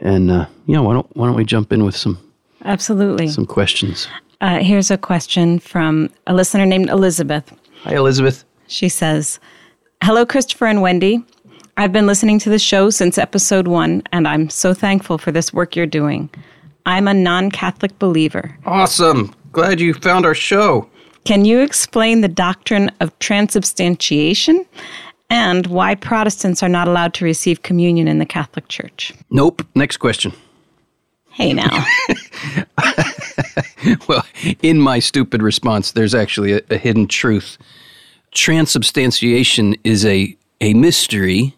And 0.00 0.30
uh, 0.30 0.46
yeah, 0.66 0.80
why 0.80 0.94
don't 0.94 1.16
why 1.16 1.26
don't 1.26 1.36
we 1.36 1.44
jump 1.44 1.72
in 1.72 1.84
with 1.84 1.96
some 1.96 2.18
Absolutely. 2.64 3.28
some 3.28 3.46
questions? 3.46 4.08
Uh, 4.40 4.58
here's 4.58 4.90
a 4.90 4.98
question 4.98 5.58
from 5.58 6.10
a 6.26 6.34
listener 6.34 6.66
named 6.66 6.90
Elizabeth. 6.90 7.52
Hi, 7.82 7.94
Elizabeth. 7.94 8.44
She 8.66 8.88
says, 8.88 9.38
Hello, 10.02 10.26
Christopher 10.26 10.66
and 10.66 10.82
Wendy. 10.82 11.24
I've 11.76 11.92
been 11.92 12.06
listening 12.06 12.38
to 12.40 12.50
the 12.50 12.58
show 12.58 12.90
since 12.90 13.18
episode 13.18 13.66
one, 13.68 14.02
and 14.12 14.28
I'm 14.28 14.48
so 14.50 14.74
thankful 14.74 15.18
for 15.18 15.32
this 15.32 15.52
work 15.52 15.74
you're 15.74 15.86
doing. 15.86 16.30
I'm 16.86 17.08
a 17.08 17.14
non 17.14 17.50
Catholic 17.50 17.98
believer. 17.98 18.56
Awesome. 18.66 19.34
Glad 19.52 19.80
you 19.80 19.94
found 19.94 20.26
our 20.26 20.34
show. 20.34 20.88
Can 21.24 21.44
you 21.44 21.60
explain 21.60 22.20
the 22.20 22.28
doctrine 22.28 22.90
of 23.00 23.18
transubstantiation 23.18 24.66
and 25.30 25.66
why 25.66 25.94
Protestants 25.94 26.62
are 26.62 26.68
not 26.68 26.86
allowed 26.86 27.14
to 27.14 27.24
receive 27.24 27.62
communion 27.62 28.08
in 28.08 28.18
the 28.18 28.26
Catholic 28.26 28.68
Church? 28.68 29.12
Nope. 29.30 29.66
Next 29.74 29.96
question. 29.96 30.32
Hey, 31.30 31.52
now. 31.52 31.84
well, 34.06 34.24
in 34.62 34.78
my 34.80 34.98
stupid 34.98 35.42
response, 35.42 35.92
there's 35.92 36.14
actually 36.14 36.52
a, 36.52 36.60
a 36.70 36.76
hidden 36.76 37.08
truth. 37.08 37.58
Transubstantiation 38.32 39.76
is 39.82 40.04
a, 40.04 40.36
a 40.60 40.74
mystery 40.74 41.56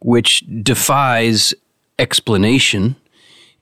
which 0.00 0.44
defies 0.62 1.54
explanation 1.98 2.94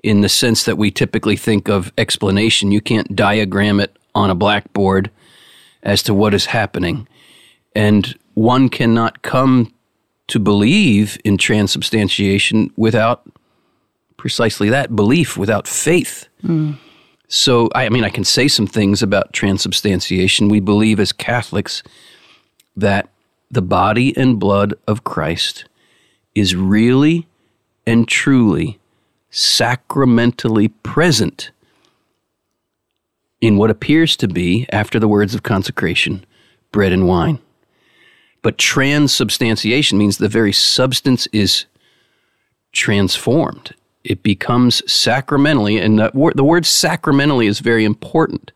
in 0.02 0.21
the 0.21 0.28
sense 0.28 0.64
that 0.64 0.76
we 0.76 0.90
typically 0.90 1.37
think 1.37 1.68
of 1.68 1.92
explanation. 1.97 2.73
You 2.73 2.80
can't 2.80 3.14
diagram 3.16 3.80
it 3.80 3.97
on 4.14 4.30
a 4.30 4.35
blackboard 4.35 5.11
as 5.83 6.02
to 6.04 6.14
what 6.14 6.35
is 6.35 6.47
happening. 6.47 7.06
And 7.75 8.16
one 8.35 8.68
cannot 8.68 9.23
come 9.23 9.73
to 10.28 10.38
believe 10.38 11.18
in 11.25 11.37
transubstantiation 11.37 12.73
without 12.76 13.23
precisely 14.16 14.71
that 14.71 14.97
belief, 14.97 15.37
without 15.37 15.68
faith. 15.68 16.28
So, 17.28 17.68
I 17.75 17.88
mean, 17.88 18.04
I 18.04 18.11
can 18.11 18.25
say 18.25 18.49
some 18.49 18.66
things 18.66 19.02
about 19.02 19.33
transubstantiation. 19.33 20.49
We 20.49 20.61
believe 20.61 21.00
as 21.00 21.12
Catholics 21.12 21.83
that 22.76 23.09
the 23.50 23.62
body 23.62 24.16
and 24.16 24.38
blood 24.38 24.75
of 24.87 25.04
Christ 25.04 25.64
is 26.35 26.54
really 26.54 27.26
and 27.87 28.09
truly 28.09 28.78
sacramentally 29.30 30.68
present 30.68 31.50
in 33.45 33.59
what 33.59 33.71
appears 33.71 34.17
to 34.17 34.27
be, 34.27 34.67
after 34.73 34.99
the 34.99 35.07
words 35.07 35.35
of 35.35 35.43
consecration, 35.43 36.25
bread 36.73 36.93
and 36.93 37.07
wine. 37.07 37.39
But 38.41 38.57
transubstantiation 38.57 39.99
means 39.99 40.17
the 40.17 40.31
very 40.31 40.51
substance 40.51 41.27
is 41.27 41.67
transformed. 42.73 43.75
It 44.03 44.23
becomes 44.23 44.83
sacramentally, 44.91 45.77
and 45.77 45.99
the 45.99 46.11
word, 46.15 46.39
the 46.39 46.43
word 46.43 46.65
sacramentally 46.65 47.47
is 47.47 47.61
very 47.61 47.85
important. 47.85 48.51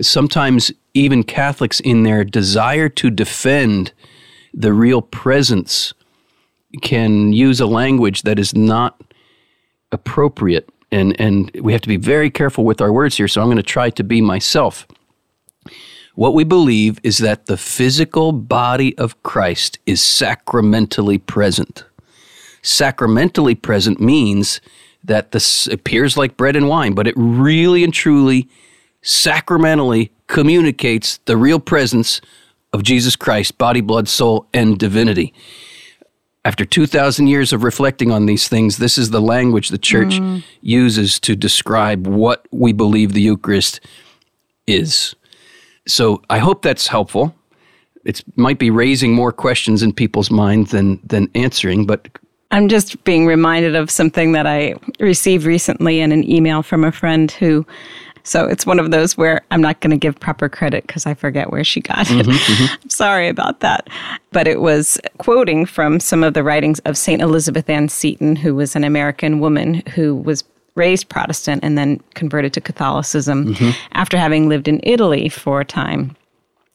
Sometimes 0.00 0.72
even 0.94 1.22
Catholics, 1.22 1.78
in 1.78 2.02
their 2.02 2.24
desire 2.24 2.88
to 2.88 3.08
defend 3.08 3.92
the 4.52 4.72
real 4.72 5.00
presence 5.00 5.94
can 6.80 7.32
use 7.32 7.60
a 7.60 7.66
language 7.66 8.22
that 8.22 8.40
is 8.40 8.52
not 8.52 9.00
appropriate. 9.92 10.68
And, 10.92 11.18
and 11.20 11.50
we 11.60 11.72
have 11.72 11.82
to 11.82 11.88
be 11.88 11.96
very 11.96 12.30
careful 12.30 12.64
with 12.64 12.80
our 12.80 12.92
words 12.92 13.16
here. 13.16 13.26
So 13.26 13.40
I'm 13.40 13.48
going 13.48 13.56
to 13.56 13.62
try 13.62 13.90
to 13.90 14.04
be 14.04 14.20
myself. 14.20 14.86
What 16.14 16.34
we 16.34 16.44
believe 16.44 17.00
is 17.02 17.18
that 17.18 17.46
the 17.46 17.56
physical 17.56 18.32
body 18.32 18.96
of 18.98 19.20
Christ 19.22 19.78
is 19.86 20.02
sacramentally 20.02 21.16
present. 21.16 21.84
Sacramentally 22.60 23.54
present 23.54 23.98
means 24.00 24.60
that 25.02 25.32
this 25.32 25.66
appears 25.66 26.16
like 26.16 26.36
bread 26.36 26.54
and 26.54 26.68
wine, 26.68 26.92
but 26.92 27.06
it 27.06 27.14
really 27.16 27.82
and 27.82 27.94
truly 27.94 28.48
sacramentally 29.00 30.12
communicates 30.26 31.18
the 31.24 31.36
real 31.36 31.58
presence 31.58 32.20
of 32.72 32.82
Jesus 32.82 33.16
Christ, 33.16 33.58
body, 33.58 33.80
blood, 33.80 34.08
soul, 34.08 34.46
and 34.52 34.78
divinity. 34.78 35.32
After 36.44 36.64
2,000 36.64 37.28
years 37.28 37.52
of 37.52 37.62
reflecting 37.62 38.10
on 38.10 38.26
these 38.26 38.48
things, 38.48 38.78
this 38.78 38.98
is 38.98 39.10
the 39.10 39.20
language 39.20 39.68
the 39.68 39.78
church 39.78 40.14
mm. 40.14 40.42
uses 40.60 41.20
to 41.20 41.36
describe 41.36 42.06
what 42.06 42.46
we 42.50 42.72
believe 42.72 43.12
the 43.12 43.20
Eucharist 43.20 43.80
is. 44.66 45.14
So 45.86 46.20
I 46.28 46.38
hope 46.38 46.62
that's 46.62 46.88
helpful. 46.88 47.34
It 48.04 48.24
might 48.36 48.58
be 48.58 48.70
raising 48.70 49.14
more 49.14 49.30
questions 49.30 49.82
in 49.84 49.92
people's 49.92 50.30
minds 50.30 50.72
than, 50.72 51.00
than 51.04 51.30
answering, 51.36 51.86
but 51.86 52.08
I'm 52.50 52.68
just 52.68 53.02
being 53.04 53.26
reminded 53.26 53.76
of 53.76 53.90
something 53.90 54.32
that 54.32 54.46
I 54.46 54.74
received 55.00 55.44
recently 55.44 56.00
in 56.00 56.12
an 56.12 56.28
email 56.28 56.62
from 56.62 56.84
a 56.84 56.92
friend 56.92 57.30
who 57.30 57.64
so 58.24 58.46
it's 58.46 58.66
one 58.66 58.78
of 58.78 58.90
those 58.90 59.16
where 59.16 59.42
I'm 59.50 59.60
not 59.60 59.80
going 59.80 59.90
to 59.90 59.96
give 59.96 60.18
proper 60.18 60.48
credit 60.48 60.86
because 60.86 61.06
I 61.06 61.14
forget 61.14 61.50
where 61.50 61.64
she 61.64 61.80
got 61.80 62.10
it. 62.10 62.26
Mm-hmm, 62.26 62.30
mm-hmm. 62.30 62.74
I'm 62.82 62.90
sorry 62.90 63.28
about 63.28 63.60
that. 63.60 63.88
But 64.30 64.46
it 64.46 64.60
was 64.60 65.00
quoting 65.18 65.66
from 65.66 66.00
some 66.00 66.22
of 66.22 66.34
the 66.34 66.42
writings 66.42 66.78
of 66.80 66.96
St. 66.96 67.20
Elizabeth 67.20 67.68
Ann 67.68 67.88
Seton, 67.88 68.36
who 68.36 68.54
was 68.54 68.76
an 68.76 68.84
American 68.84 69.40
woman 69.40 69.82
who 69.94 70.14
was 70.14 70.44
raised 70.74 71.08
Protestant 71.08 71.62
and 71.62 71.76
then 71.76 72.00
converted 72.14 72.52
to 72.54 72.60
Catholicism 72.60 73.54
mm-hmm. 73.54 73.70
after 73.92 74.16
having 74.16 74.48
lived 74.48 74.68
in 74.68 74.80
Italy 74.84 75.28
for 75.28 75.60
a 75.60 75.64
time. 75.64 76.16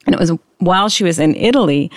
And 0.05 0.13
it 0.13 0.19
was 0.19 0.31
while 0.59 0.89
she 0.89 1.03
was 1.03 1.19
in 1.19 1.35
Italy 1.35 1.91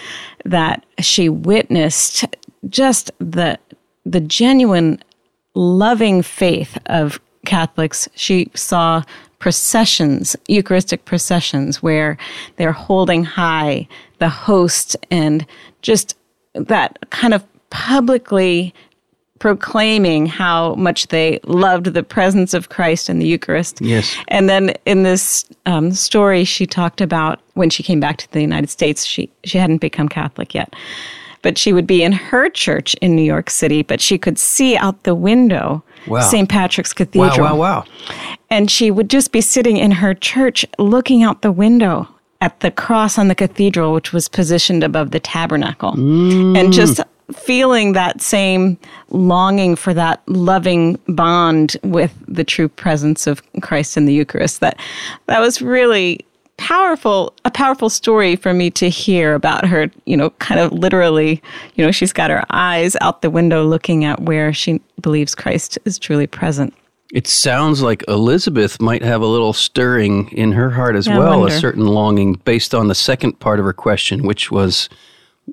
that 0.45 0.85
she 0.99 1.29
witnessed 1.29 2.25
just 2.69 3.11
the 3.19 3.59
the 4.05 4.21
genuine 4.21 5.03
loving 5.55 6.23
faith 6.23 6.79
of 6.87 7.21
Catholics. 7.45 8.09
She 8.15 8.51
saw 8.55 9.03
processions, 9.41 10.37
Eucharistic 10.47 11.05
processions, 11.05 11.83
where 11.83 12.17
they're 12.57 12.73
holding 12.73 13.25
high 13.25 13.89
the 14.19 14.29
host 14.29 14.97
and 15.11 15.45
just 15.83 16.17
that 16.55 16.99
kind 17.11 17.35
of 17.35 17.45
publicly 17.71 18.73
proclaiming 19.41 20.27
how 20.27 20.75
much 20.75 21.09
they 21.09 21.41
loved 21.45 21.87
the 21.87 22.03
presence 22.03 22.53
of 22.53 22.69
Christ 22.69 23.09
in 23.09 23.19
the 23.19 23.27
Eucharist. 23.27 23.81
Yes. 23.81 24.15
And 24.29 24.51
then 24.51 24.75
in 24.85 25.03
this 25.03 25.47
um, 25.65 25.93
story, 25.93 26.45
she 26.45 26.67
talked 26.67 27.01
about 27.01 27.41
when 27.55 27.71
she 27.71 27.83
came 27.83 28.01
back 28.01 28.19
to 28.19 28.31
the 28.33 28.43
United 28.43 28.69
States, 28.69 29.05
she, 29.07 29.31
she 29.45 29.57
hadn't 29.57 29.79
become 29.79 30.09
Catholic 30.09 30.55
yet. 30.55 30.75
But 31.41 31.57
she 31.57 31.73
would 31.73 31.87
be 31.87 32.03
in 32.03 32.13
her 32.13 32.51
church 32.51 32.93
in 33.01 33.17
New 33.17 33.23
York 33.23 33.49
City, 33.49 33.83
but 33.83 34.03
she 34.03 34.19
could 34.19 34.39
see 34.39 34.77
out 34.77 35.05
the 35.05 35.15
window 35.15 35.83
wow. 36.07 36.21
St. 36.21 36.49
Patrick's 36.49 36.93
Cathedral. 36.93 37.47
Wow, 37.47 37.57
wow, 37.57 37.85
wow. 37.85 37.85
And 38.51 38.71
she 38.71 38.91
would 38.91 39.11
just 39.11 39.33
be 39.33 39.41
sitting 39.41 39.77
in 39.77 39.91
her 39.91 40.15
church 40.15 40.65
looking 40.79 41.23
out 41.23 41.43
the 41.43 41.53
window 41.53 42.09
at 42.41 42.59
the 42.61 42.71
cross 42.71 43.19
on 43.19 43.29
the 43.29 43.35
cathedral, 43.35 43.93
which 43.93 44.13
was 44.13 44.29
positioned 44.29 44.83
above 44.83 45.11
the 45.11 45.21
tabernacle, 45.21 45.93
mm. 45.93 46.59
and 46.59 46.73
just 46.73 47.01
feeling 47.33 47.93
that 47.93 48.21
same 48.21 48.79
longing 49.11 49.77
for 49.77 49.95
that 49.95 50.23
loving 50.27 50.99
bond 51.07 51.77
with 51.83 52.13
the 52.27 52.45
true 52.45 52.69
presence 52.69 53.27
of 53.27 53.43
Christ 53.61 53.97
in 53.97 54.07
the 54.07 54.15
Eucharist. 54.15 54.61
That 54.61 54.79
that 55.27 55.41
was 55.41 55.61
really 55.61 56.25
powerful 56.61 57.35
a 57.47 57.51
powerful 57.51 57.89
story 57.89 58.37
for 58.37 58.53
me 58.53 58.71
to 58.71 58.91
hear 58.91 59.35
about 59.35 59.67
her 59.67 59.91
you 60.05 60.15
know 60.15 60.29
kind 60.39 60.61
of 60.61 60.71
literally 60.73 61.43
you 61.75 61.85
know 61.85 61.91
she's 61.91 62.13
got 62.13 62.29
her 62.29 62.45
eyes 62.51 62.95
out 63.01 63.23
the 63.23 63.31
window 63.31 63.65
looking 63.65 64.05
at 64.05 64.21
where 64.21 64.53
she 64.53 64.79
believes 65.01 65.35
christ 65.35 65.79
is 65.87 65.99
truly 65.99 66.27
present. 66.27 66.75
It 67.15 67.27
sounds 67.27 67.81
like 67.81 68.05
elizabeth 68.09 68.79
might 68.79 69.03
have 69.03 69.23
a 69.23 69.27
little 69.27 69.55
stirring 69.55 70.29
in 70.33 70.53
her 70.53 70.69
heart 70.69 70.97
as 70.97 71.09
well 71.09 71.47
a 71.47 71.51
certain 71.51 71.87
longing 71.87 72.35
based 72.35 72.75
on 72.75 72.89
the 72.89 72.95
second 72.95 73.41
part 73.41 73.59
of 73.59 73.65
her 73.65 73.73
question 73.73 74.27
which 74.27 74.51
was 74.51 74.91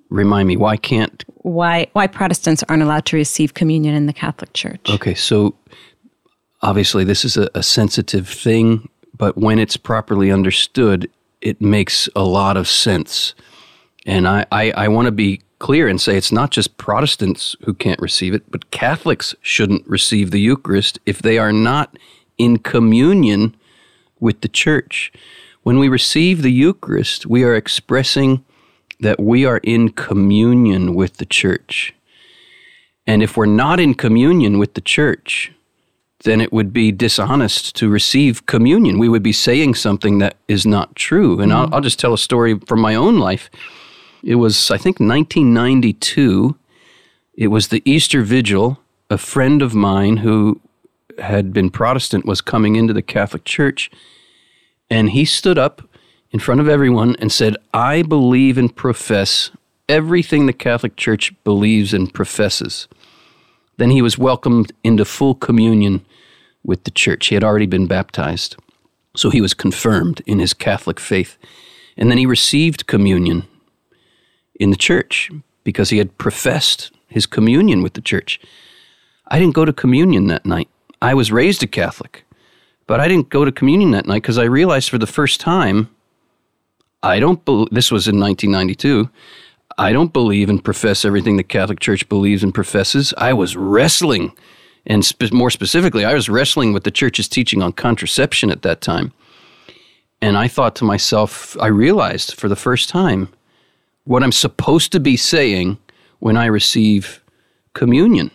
remind 0.10 0.50
me 0.50 0.58
why 0.58 0.76
can't 0.76 1.24
why 1.38 1.88
why 1.94 2.06
protestants 2.06 2.64
aren't 2.68 2.84
allowed 2.84 3.06
to 3.06 3.16
receive 3.16 3.54
communion 3.54 3.96
in 3.96 4.08
the 4.08 4.14
catholic 4.14 4.52
church? 4.52 4.90
Okay 4.90 5.14
so 5.14 5.56
obviously 6.62 7.06
this 7.06 7.24
is 7.24 7.38
a, 7.38 7.50
a 7.56 7.64
sensitive 7.64 8.28
thing 8.28 8.90
but 9.18 9.38
when 9.38 9.60
it's 9.60 9.78
properly 9.78 10.32
understood, 10.32 11.10
it 11.42 11.62
makes 11.62 12.10
a 12.16 12.24
lot 12.24 12.58
of 12.58 12.68
sense. 12.68 13.34
And 14.06 14.28
I, 14.28 14.46
I, 14.52 14.72
I 14.72 14.88
want 14.88 15.08
to 15.08 15.12
be 15.12 15.42
clear 15.60 15.88
and 15.88 16.00
say 16.00 16.16
it's 16.16 16.32
not 16.32 16.52
just 16.52 16.78
Protestants 16.78 17.56
who 17.64 17.74
can't 17.74 18.00
receive 18.00 18.34
it, 18.34 18.50
but 18.50 18.72
Catholics 18.72 19.36
shouldn't 19.42 19.88
receive 19.88 20.32
the 20.32 20.40
Eucharist 20.40 21.00
if 21.06 21.22
they 21.22 21.38
are 21.38 21.54
not 21.54 21.98
in 22.38 22.58
communion 22.58 23.56
with 24.20 24.42
the 24.42 24.48
church. 24.48 25.12
When 25.64 25.80
we 25.80 25.90
receive 25.90 26.42
the 26.42 26.52
Eucharist, 26.52 27.26
we 27.26 27.44
are 27.44 27.56
expressing 27.56 28.46
that 29.00 29.20
we 29.20 29.46
are 29.46 29.60
in 29.64 29.90
communion 29.90 30.96
with 30.96 31.18
the 31.18 31.26
church. 31.26 31.94
And 33.06 33.24
if 33.24 33.38
we're 33.38 33.46
not 33.46 33.80
in 33.80 33.94
communion 33.94 34.60
with 34.60 34.74
the 34.74 34.82
church, 34.82 35.52
then 36.24 36.42
it 36.42 36.52
would 36.52 36.74
be 36.74 36.92
dishonest 36.92 37.76
to 37.76 37.90
receive 37.90 38.46
communion. 38.46 38.98
We 38.98 39.10
would 39.10 39.24
be 39.24 39.34
saying 39.34 39.76
something 39.76 40.18
that 40.20 40.36
is 40.48 40.66
not 40.66 40.96
true. 40.96 41.40
And 41.40 41.52
mm-hmm. 41.52 41.74
I'll, 41.74 41.76
I'll, 41.76 41.82
just 41.82 42.00
tell 42.00 42.14
a 42.14 42.18
story 42.18 42.58
from 42.60 42.82
my 42.82 42.96
own 42.96 43.20
life. 43.20 43.50
It 44.24 44.36
was, 44.36 44.72
I 44.72 44.78
think, 44.78 45.00
1992. 45.00 46.56
It 47.36 47.48
was 47.48 47.68
the 47.68 47.84
Easter 47.86 48.24
Vigil. 48.24 48.80
A 49.10 49.18
friend 49.18 49.62
of 49.62 49.74
mine 49.74 50.18
who 50.18 50.60
had 51.20 51.54
been 51.54 51.70
Protestant 51.70 52.26
was 52.26 52.42
coming 52.42 52.76
into 52.76 52.94
the 52.94 53.02
Catholic 53.02 53.46
Church, 53.46 53.90
and 54.90 55.12
he 55.12 55.24
stood 55.24 55.58
up 55.58 55.82
in 56.32 56.40
front 56.40 56.60
of 56.60 56.68
everyone 56.68 57.16
and 57.20 57.32
said, 57.32 57.56
I 57.74 58.02
believe 58.02 58.58
and 58.58 58.76
profess 58.76 59.52
everything 59.88 60.46
the 60.46 60.54
Catholic 60.54 60.96
Church 60.98 61.34
believes 61.44 61.94
and 61.94 62.14
professes. 62.14 62.88
Then 63.78 63.92
he 63.92 64.02
was 64.02 64.18
welcomed 64.18 64.72
into 64.84 65.06
full 65.06 65.36
communion 65.36 66.06
with 66.64 66.84
the 66.84 66.92
church. 66.92 67.28
He 67.28 67.36
had 67.36 67.44
already 67.44 67.66
been 67.66 67.88
baptized. 67.88 68.56
So 69.16 69.30
he 69.30 69.42
was 69.42 69.54
confirmed 69.54 70.22
in 70.26 70.40
his 70.40 70.54
Catholic 70.54 71.00
faith. 71.00 71.38
And 71.96 72.12
then 72.12 72.18
he 72.18 72.26
received 72.26 72.88
communion 72.88 73.48
in 74.60 74.70
the 74.70 74.76
church 74.76 75.32
because 75.64 75.90
he 75.90 75.98
had 75.98 76.18
professed 76.18 76.92
his 77.08 77.26
communion 77.26 77.82
with 77.82 77.94
the 77.94 78.02
church. 78.02 78.40
I 79.28 79.40
didn't 79.40 79.56
go 79.56 79.66
to 79.66 79.74
communion 79.74 80.28
that 80.28 80.46
night. 80.46 80.70
I 81.02 81.14
was 81.14 81.32
raised 81.32 81.64
a 81.64 81.68
Catholic, 81.68 82.26
but 82.86 83.00
I 83.00 83.08
didn't 83.08 83.30
go 83.30 83.46
to 83.46 83.52
communion 83.52 83.92
that 83.92 84.08
night 84.08 84.22
because 84.22 84.38
I 84.38 84.44
realized 84.44 84.90
for 84.90 84.98
the 84.98 85.08
first 85.08 85.40
time 85.40 85.90
I 87.04 87.20
don't 87.20 87.44
believe 87.46 87.70
this 87.72 87.92
was 87.92 88.08
in 88.08 88.20
1992. 88.20 89.10
I 89.78 89.92
don't 89.92 90.14
believe 90.14 90.50
and 90.50 90.64
profess 90.64 91.06
everything 91.06 91.38
the 91.38 91.44
Catholic 91.44 91.80
Church 91.80 92.08
believes 92.10 92.44
and 92.44 92.54
professes. 92.54 93.14
I 93.18 93.34
was 93.34 93.56
wrestling, 93.56 94.32
and 94.86 95.10
more 95.32 95.52
specifically, 95.52 96.04
I 96.04 96.14
was 96.14 96.30
wrestling 96.30 96.74
with 96.74 96.84
the 96.84 96.92
church's 96.92 97.28
teaching 97.28 97.62
on 97.62 97.74
contraception 97.74 98.50
at 98.50 98.64
that 98.64 98.82
time. 98.82 99.14
And 100.20 100.36
I 100.36 100.48
thought 100.48 100.76
to 100.78 100.84
myself, 100.84 101.56
I 101.62 101.68
realized 101.68 102.34
for 102.34 102.50
the 102.50 102.56
first 102.56 102.90
time 102.90 103.30
what 104.06 104.24
I'm 104.24 104.32
supposed 104.32 104.92
to 104.94 105.00
be 105.00 105.16
saying 105.16 105.78
when 106.20 106.38
I 106.38 106.46
receive 106.46 107.22
communion. 107.74 108.32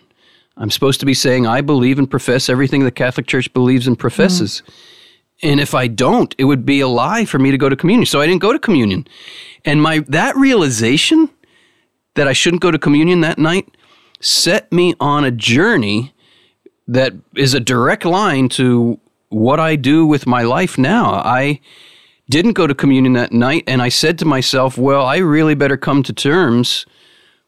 I'm 0.56 0.70
supposed 0.70 1.00
to 1.00 1.06
be 1.06 1.14
saying, 1.14 1.46
I 1.46 1.60
believe 1.60 1.98
and 1.98 2.08
profess 2.08 2.48
everything 2.48 2.84
the 2.84 2.90
Catholic 2.90 3.26
Church 3.26 3.52
believes 3.52 3.88
and 3.88 3.98
professes. 3.98 4.62
Mm. 4.64 4.74
And 5.42 5.60
if 5.60 5.74
I 5.74 5.88
don't, 5.88 6.34
it 6.38 6.44
would 6.44 6.64
be 6.64 6.80
a 6.80 6.88
lie 6.88 7.24
for 7.24 7.38
me 7.38 7.50
to 7.50 7.58
go 7.58 7.68
to 7.68 7.76
communion. 7.76 8.06
So 8.06 8.20
I 8.20 8.26
didn't 8.26 8.42
go 8.42 8.52
to 8.52 8.58
communion. 8.58 9.06
And 9.64 9.82
my 9.82 10.00
that 10.08 10.36
realization 10.36 11.28
that 12.14 12.28
I 12.28 12.32
shouldn't 12.32 12.62
go 12.62 12.70
to 12.70 12.78
communion 12.78 13.20
that 13.22 13.38
night 13.38 13.68
set 14.20 14.70
me 14.70 14.94
on 15.00 15.24
a 15.24 15.30
journey 15.30 16.14
that 16.86 17.12
is 17.36 17.54
a 17.54 17.60
direct 17.60 18.04
line 18.04 18.48
to 18.50 19.00
what 19.30 19.58
I 19.58 19.76
do 19.76 20.06
with 20.06 20.26
my 20.26 20.42
life 20.42 20.78
now. 20.78 21.14
I 21.14 21.60
didn't 22.28 22.52
go 22.52 22.66
to 22.66 22.74
communion 22.74 23.14
that 23.14 23.32
night 23.32 23.64
and 23.66 23.82
I 23.82 23.88
said 23.88 24.18
to 24.20 24.24
myself, 24.24 24.78
well, 24.78 25.04
I 25.04 25.16
really 25.18 25.54
better 25.54 25.76
come 25.76 26.02
to 26.04 26.12
terms 26.12 26.86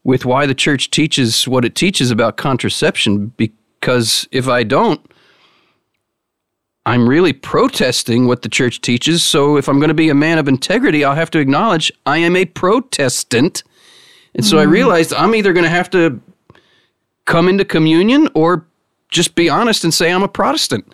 with 0.02 0.24
why 0.24 0.46
the 0.46 0.54
church 0.54 0.90
teaches 0.90 1.46
what 1.48 1.64
it 1.64 1.74
teaches 1.74 2.10
about 2.10 2.36
contraception 2.36 3.28
because 3.36 4.28
if 4.30 4.48
I 4.48 4.62
don't, 4.62 5.00
I'm 6.86 7.08
really 7.08 7.32
protesting 7.32 8.26
what 8.26 8.42
the 8.42 8.48
church 8.48 8.80
teaches. 8.80 9.22
So 9.22 9.56
if 9.56 9.68
I'm 9.68 9.78
going 9.78 9.88
to 9.88 9.94
be 9.94 10.10
a 10.10 10.14
man 10.14 10.38
of 10.38 10.48
integrity, 10.48 11.04
I'll 11.04 11.14
have 11.14 11.30
to 11.30 11.38
acknowledge 11.38 11.90
I 12.04 12.18
am 12.18 12.36
a 12.36 12.44
Protestant. 12.44 13.62
And 14.34 14.44
so 14.44 14.56
mm. 14.56 14.60
I 14.60 14.62
realized 14.64 15.14
I'm 15.14 15.34
either 15.34 15.52
going 15.52 15.64
to 15.64 15.70
have 15.70 15.88
to 15.90 16.20
come 17.24 17.48
into 17.48 17.64
communion 17.64 18.28
or 18.34 18.66
just 19.08 19.34
be 19.34 19.48
honest 19.48 19.84
and 19.84 19.94
say 19.94 20.12
I'm 20.12 20.22
a 20.22 20.28
Protestant. 20.28 20.92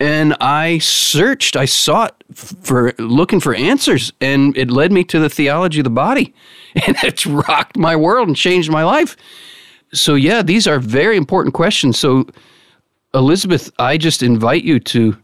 And 0.00 0.36
I 0.40 0.78
searched, 0.78 1.56
I 1.56 1.64
sought 1.64 2.22
for 2.32 2.92
looking 2.98 3.40
for 3.40 3.54
answers, 3.54 4.12
and 4.20 4.56
it 4.56 4.70
led 4.70 4.92
me 4.92 5.02
to 5.04 5.18
the 5.18 5.28
theology 5.28 5.80
of 5.80 5.84
the 5.84 5.90
body. 5.90 6.34
And 6.86 6.96
it's 7.02 7.26
rocked 7.26 7.76
my 7.76 7.96
world 7.96 8.28
and 8.28 8.36
changed 8.36 8.70
my 8.70 8.84
life. 8.84 9.16
So, 9.92 10.14
yeah, 10.14 10.42
these 10.42 10.66
are 10.68 10.78
very 10.78 11.16
important 11.16 11.54
questions. 11.54 11.98
So, 11.98 12.26
Elizabeth, 13.14 13.70
I 13.78 13.96
just 13.96 14.22
invite 14.22 14.64
you 14.64 14.80
to 14.80 15.16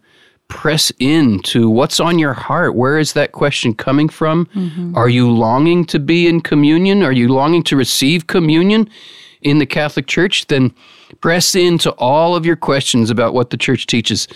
press 0.48 0.92
into 0.98 1.68
what's 1.70 2.00
on 2.00 2.18
your 2.18 2.32
heart. 2.32 2.74
Where 2.74 2.98
is 2.98 3.12
that 3.14 3.32
question 3.32 3.74
coming 3.74 4.08
from? 4.08 4.46
Mm-hmm. 4.46 4.96
Are 4.96 5.08
you 5.08 5.30
longing 5.30 5.84
to 5.86 5.98
be 5.98 6.26
in 6.28 6.40
communion? 6.40 7.02
Are 7.02 7.12
you 7.12 7.28
longing 7.28 7.62
to 7.64 7.76
receive 7.76 8.26
communion 8.26 8.88
in 9.42 9.58
the 9.58 9.66
Catholic 9.66 10.06
Church? 10.06 10.46
Then 10.46 10.74
press 11.20 11.54
into 11.54 11.90
all 11.92 12.36
of 12.36 12.46
your 12.46 12.56
questions 12.56 13.10
about 13.10 13.34
what 13.34 13.50
the 13.50 13.56
church 13.56 13.86
teaches. 13.86 14.28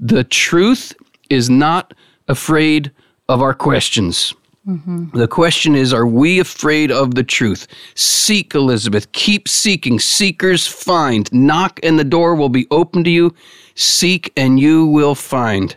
The 0.00 0.24
truth 0.24 0.94
is 1.30 1.50
not 1.50 1.94
afraid 2.28 2.92
of 3.28 3.42
our 3.42 3.54
questions. 3.54 4.34
Mm-hmm. 4.68 5.16
The 5.16 5.28
question 5.28 5.74
is 5.74 5.94
Are 5.94 6.06
we 6.06 6.38
afraid 6.38 6.92
of 6.92 7.14
the 7.14 7.24
truth? 7.24 7.66
Seek, 7.94 8.54
Elizabeth. 8.54 9.10
Keep 9.12 9.48
seeking. 9.48 9.98
Seekers 9.98 10.66
find. 10.66 11.32
Knock, 11.32 11.80
and 11.82 11.98
the 11.98 12.04
door 12.04 12.34
will 12.34 12.50
be 12.50 12.66
open 12.70 13.02
to 13.04 13.10
you. 13.10 13.34
Seek, 13.74 14.30
and 14.36 14.60
you 14.60 14.86
will 14.86 15.14
find. 15.14 15.74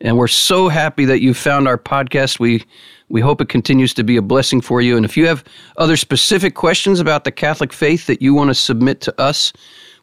And 0.00 0.16
we're 0.16 0.28
so 0.28 0.68
happy 0.68 1.04
that 1.04 1.20
you 1.20 1.34
found 1.34 1.68
our 1.68 1.76
podcast. 1.76 2.40
We 2.40 2.64
we 3.10 3.20
hope 3.20 3.40
it 3.40 3.48
continues 3.48 3.92
to 3.94 4.04
be 4.04 4.16
a 4.16 4.22
blessing 4.22 4.60
for 4.60 4.80
you. 4.80 4.96
And 4.96 5.04
if 5.04 5.16
you 5.16 5.26
have 5.26 5.44
other 5.76 5.96
specific 5.96 6.54
questions 6.54 7.00
about 7.00 7.24
the 7.24 7.32
Catholic 7.32 7.72
faith 7.72 8.06
that 8.06 8.22
you 8.22 8.32
want 8.32 8.48
to 8.48 8.54
submit 8.54 9.00
to 9.02 9.20
us, 9.20 9.52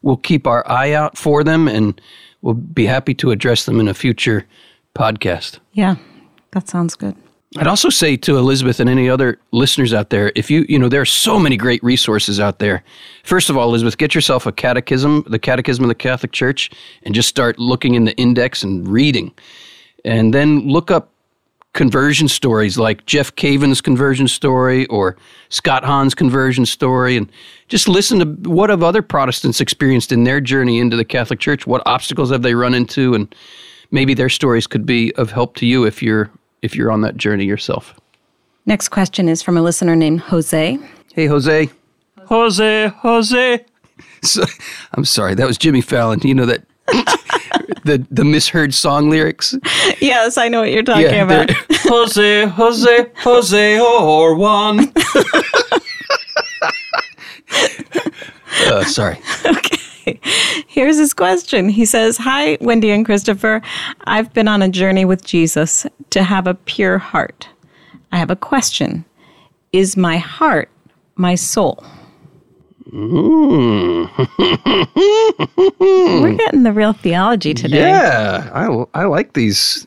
we'll 0.02 0.18
keep 0.18 0.46
our 0.46 0.68
eye 0.70 0.92
out 0.92 1.16
for 1.16 1.42
them 1.42 1.66
and 1.66 1.98
we'll 2.42 2.54
be 2.54 2.84
happy 2.84 3.14
to 3.14 3.30
address 3.30 3.64
them 3.64 3.80
in 3.80 3.88
a 3.88 3.94
future 3.94 4.46
podcast. 4.94 5.58
Yeah, 5.72 5.96
that 6.50 6.68
sounds 6.68 6.94
good. 6.94 7.16
I'd 7.58 7.66
also 7.66 7.88
say 7.90 8.16
to 8.16 8.38
Elizabeth 8.38 8.78
and 8.78 8.88
any 8.88 9.08
other 9.08 9.38
listeners 9.50 9.92
out 9.92 10.10
there, 10.10 10.30
if 10.36 10.48
you, 10.48 10.64
you 10.68 10.78
know, 10.78 10.88
there 10.88 11.00
are 11.00 11.06
so 11.06 11.40
many 11.40 11.56
great 11.56 11.82
resources 11.82 12.38
out 12.38 12.60
there. 12.60 12.84
First 13.24 13.50
of 13.50 13.56
all, 13.56 13.68
Elizabeth, 13.68 13.98
get 13.98 14.14
yourself 14.14 14.46
a 14.46 14.52
catechism, 14.52 15.24
the 15.26 15.40
Catechism 15.40 15.84
of 15.84 15.88
the 15.88 15.96
Catholic 15.96 16.30
Church, 16.30 16.70
and 17.02 17.16
just 17.16 17.28
start 17.28 17.58
looking 17.58 17.94
in 17.94 18.04
the 18.04 18.16
index 18.16 18.62
and 18.62 18.86
reading. 18.86 19.32
And 20.04 20.32
then 20.32 20.68
look 20.68 20.92
up 20.92 21.10
conversion 21.72 22.28
stories 22.28 22.78
like 22.78 23.04
Jeff 23.06 23.34
Cavins' 23.34 23.82
conversion 23.82 24.28
story 24.28 24.86
or 24.86 25.16
Scott 25.48 25.84
Hahn's 25.84 26.14
conversion 26.14 26.64
story 26.64 27.16
and 27.16 27.30
just 27.66 27.88
listen 27.88 28.18
to 28.20 28.48
what 28.48 28.70
have 28.70 28.82
other 28.84 29.02
Protestants 29.02 29.60
experienced 29.60 30.12
in 30.12 30.24
their 30.24 30.40
journey 30.40 30.78
into 30.78 30.96
the 30.96 31.04
Catholic 31.04 31.40
Church, 31.40 31.66
what 31.66 31.82
obstacles 31.86 32.30
have 32.30 32.42
they 32.42 32.54
run 32.54 32.74
into 32.74 33.14
and 33.14 33.34
maybe 33.90 34.14
their 34.14 34.28
stories 34.28 34.66
could 34.66 34.86
be 34.86 35.14
of 35.16 35.30
help 35.30 35.56
to 35.56 35.66
you 35.66 35.84
if 35.84 36.02
you're 36.02 36.30
if 36.62 36.74
you're 36.74 36.90
on 36.90 37.00
that 37.02 37.16
journey 37.16 37.44
yourself. 37.44 37.94
Next 38.66 38.88
question 38.88 39.28
is 39.28 39.42
from 39.42 39.56
a 39.56 39.62
listener 39.62 39.96
named 39.96 40.20
Jose. 40.20 40.78
Hey, 41.14 41.26
Jose. 41.26 41.70
Jose, 42.26 42.88
Jose. 42.88 43.64
So, 44.22 44.42
I'm 44.94 45.04
sorry, 45.04 45.36
that 45.36 45.46
was 45.46 45.56
Jimmy 45.56 45.80
Fallon. 45.80 46.18
You 46.22 46.34
know 46.34 46.46
that 46.46 46.64
the 47.84 48.04
the 48.10 48.24
misheard 48.24 48.74
song 48.74 49.10
lyrics. 49.10 49.54
Yes, 50.00 50.36
I 50.36 50.48
know 50.48 50.60
what 50.60 50.72
you're 50.72 50.82
talking 50.82 51.04
yeah, 51.04 51.22
about. 51.22 51.50
Jose, 51.82 52.46
Jose, 52.46 53.06
Jose, 53.18 53.80
or 53.80 54.34
one. 54.34 54.92
uh, 58.66 58.84
sorry. 58.84 59.18
Okay. 59.46 59.77
Here's 60.66 60.98
his 60.98 61.14
question. 61.14 61.68
He 61.68 61.84
says, 61.84 62.16
Hi, 62.18 62.58
Wendy 62.60 62.90
and 62.90 63.04
Christopher. 63.04 63.62
I've 64.04 64.32
been 64.32 64.48
on 64.48 64.62
a 64.62 64.68
journey 64.68 65.04
with 65.04 65.24
Jesus 65.24 65.86
to 66.10 66.22
have 66.22 66.46
a 66.46 66.54
pure 66.54 66.98
heart. 66.98 67.48
I 68.12 68.18
have 68.18 68.30
a 68.30 68.36
question 68.36 69.04
Is 69.72 69.96
my 69.96 70.18
heart 70.18 70.70
my 71.16 71.34
soul? 71.34 71.84
We're 72.92 74.06
getting 76.36 76.62
the 76.62 76.72
real 76.72 76.94
theology 76.94 77.52
today. 77.52 77.80
Yeah, 77.80 78.50
I, 78.54 78.84
I 78.94 79.04
like 79.04 79.34
these 79.34 79.86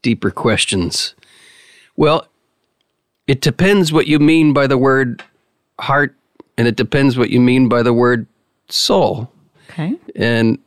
deeper 0.00 0.30
questions. 0.30 1.14
Well, 1.96 2.26
it 3.26 3.42
depends 3.42 3.92
what 3.92 4.06
you 4.06 4.18
mean 4.18 4.54
by 4.54 4.66
the 4.66 4.78
word 4.78 5.22
heart, 5.78 6.16
and 6.56 6.66
it 6.66 6.76
depends 6.76 7.18
what 7.18 7.28
you 7.28 7.40
mean 7.40 7.68
by 7.68 7.82
the 7.82 7.92
word 7.92 8.26
soul. 8.68 9.30
Okay. 9.74 9.96
And 10.14 10.58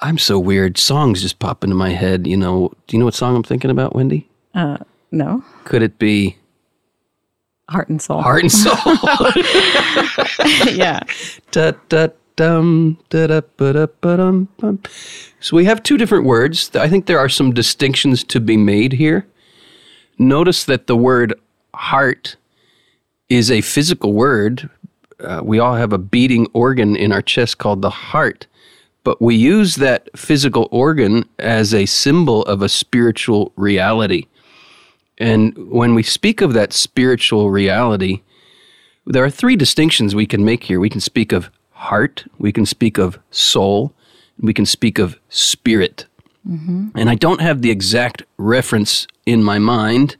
I'm 0.00 0.18
so 0.18 0.38
weird. 0.38 0.76
Songs 0.76 1.22
just 1.22 1.38
pop 1.38 1.64
into 1.64 1.74
my 1.74 1.90
head. 1.90 2.26
You 2.26 2.36
know, 2.36 2.70
do 2.86 2.96
you 2.96 2.98
know 2.98 3.06
what 3.06 3.14
song 3.14 3.34
I'm 3.34 3.42
thinking 3.42 3.70
about, 3.70 3.94
Wendy? 3.94 4.28
Uh, 4.54 4.76
no. 5.10 5.42
Could 5.64 5.82
it 5.82 5.98
be 5.98 6.36
Heart 7.70 7.88
and 7.88 8.02
Soul? 8.02 8.20
Heart 8.20 8.42
and 8.42 8.52
Soul. 8.52 8.74
yeah. 10.74 11.00
Da, 11.50 11.72
da, 11.88 12.08
dum, 12.36 12.98
da, 13.08 13.28
da, 13.28 13.40
ba, 13.56 13.72
da, 13.72 13.86
ba, 14.02 14.16
dum, 14.18 14.48
bum. 14.58 14.82
So 15.40 15.56
we 15.56 15.64
have 15.64 15.82
two 15.82 15.96
different 15.96 16.26
words. 16.26 16.70
I 16.76 16.88
think 16.88 17.06
there 17.06 17.18
are 17.18 17.30
some 17.30 17.54
distinctions 17.54 18.22
to 18.24 18.38
be 18.38 18.58
made 18.58 18.92
here. 18.92 19.26
Notice 20.18 20.64
that 20.64 20.88
the 20.88 20.96
word 20.96 21.32
heart 21.74 22.36
is 23.30 23.50
a 23.50 23.62
physical 23.62 24.12
word, 24.12 24.68
uh, 25.22 25.40
we 25.42 25.58
all 25.58 25.74
have 25.74 25.92
a 25.92 25.98
beating 25.98 26.46
organ 26.52 26.96
in 26.96 27.12
our 27.12 27.22
chest 27.22 27.58
called 27.58 27.82
the 27.82 27.90
heart, 27.90 28.46
but 29.04 29.20
we 29.20 29.34
use 29.34 29.76
that 29.76 30.08
physical 30.16 30.68
organ 30.70 31.24
as 31.38 31.74
a 31.74 31.86
symbol 31.86 32.42
of 32.44 32.62
a 32.62 32.68
spiritual 32.68 33.52
reality. 33.56 34.26
And 35.18 35.56
when 35.70 35.94
we 35.94 36.02
speak 36.02 36.40
of 36.40 36.52
that 36.54 36.72
spiritual 36.72 37.50
reality, 37.50 38.22
there 39.06 39.24
are 39.24 39.30
three 39.30 39.56
distinctions 39.56 40.14
we 40.14 40.26
can 40.26 40.44
make 40.44 40.64
here. 40.64 40.80
We 40.80 40.90
can 40.90 41.00
speak 41.00 41.32
of 41.32 41.50
heart, 41.70 42.24
we 42.38 42.52
can 42.52 42.66
speak 42.66 42.98
of 42.98 43.18
soul, 43.30 43.92
we 44.38 44.54
can 44.54 44.66
speak 44.66 44.98
of 44.98 45.18
spirit. 45.28 46.06
Mm-hmm. 46.48 46.88
And 46.94 47.10
I 47.10 47.14
don't 47.14 47.40
have 47.40 47.62
the 47.62 47.70
exact 47.70 48.22
reference 48.36 49.06
in 49.26 49.42
my 49.42 49.58
mind 49.58 50.16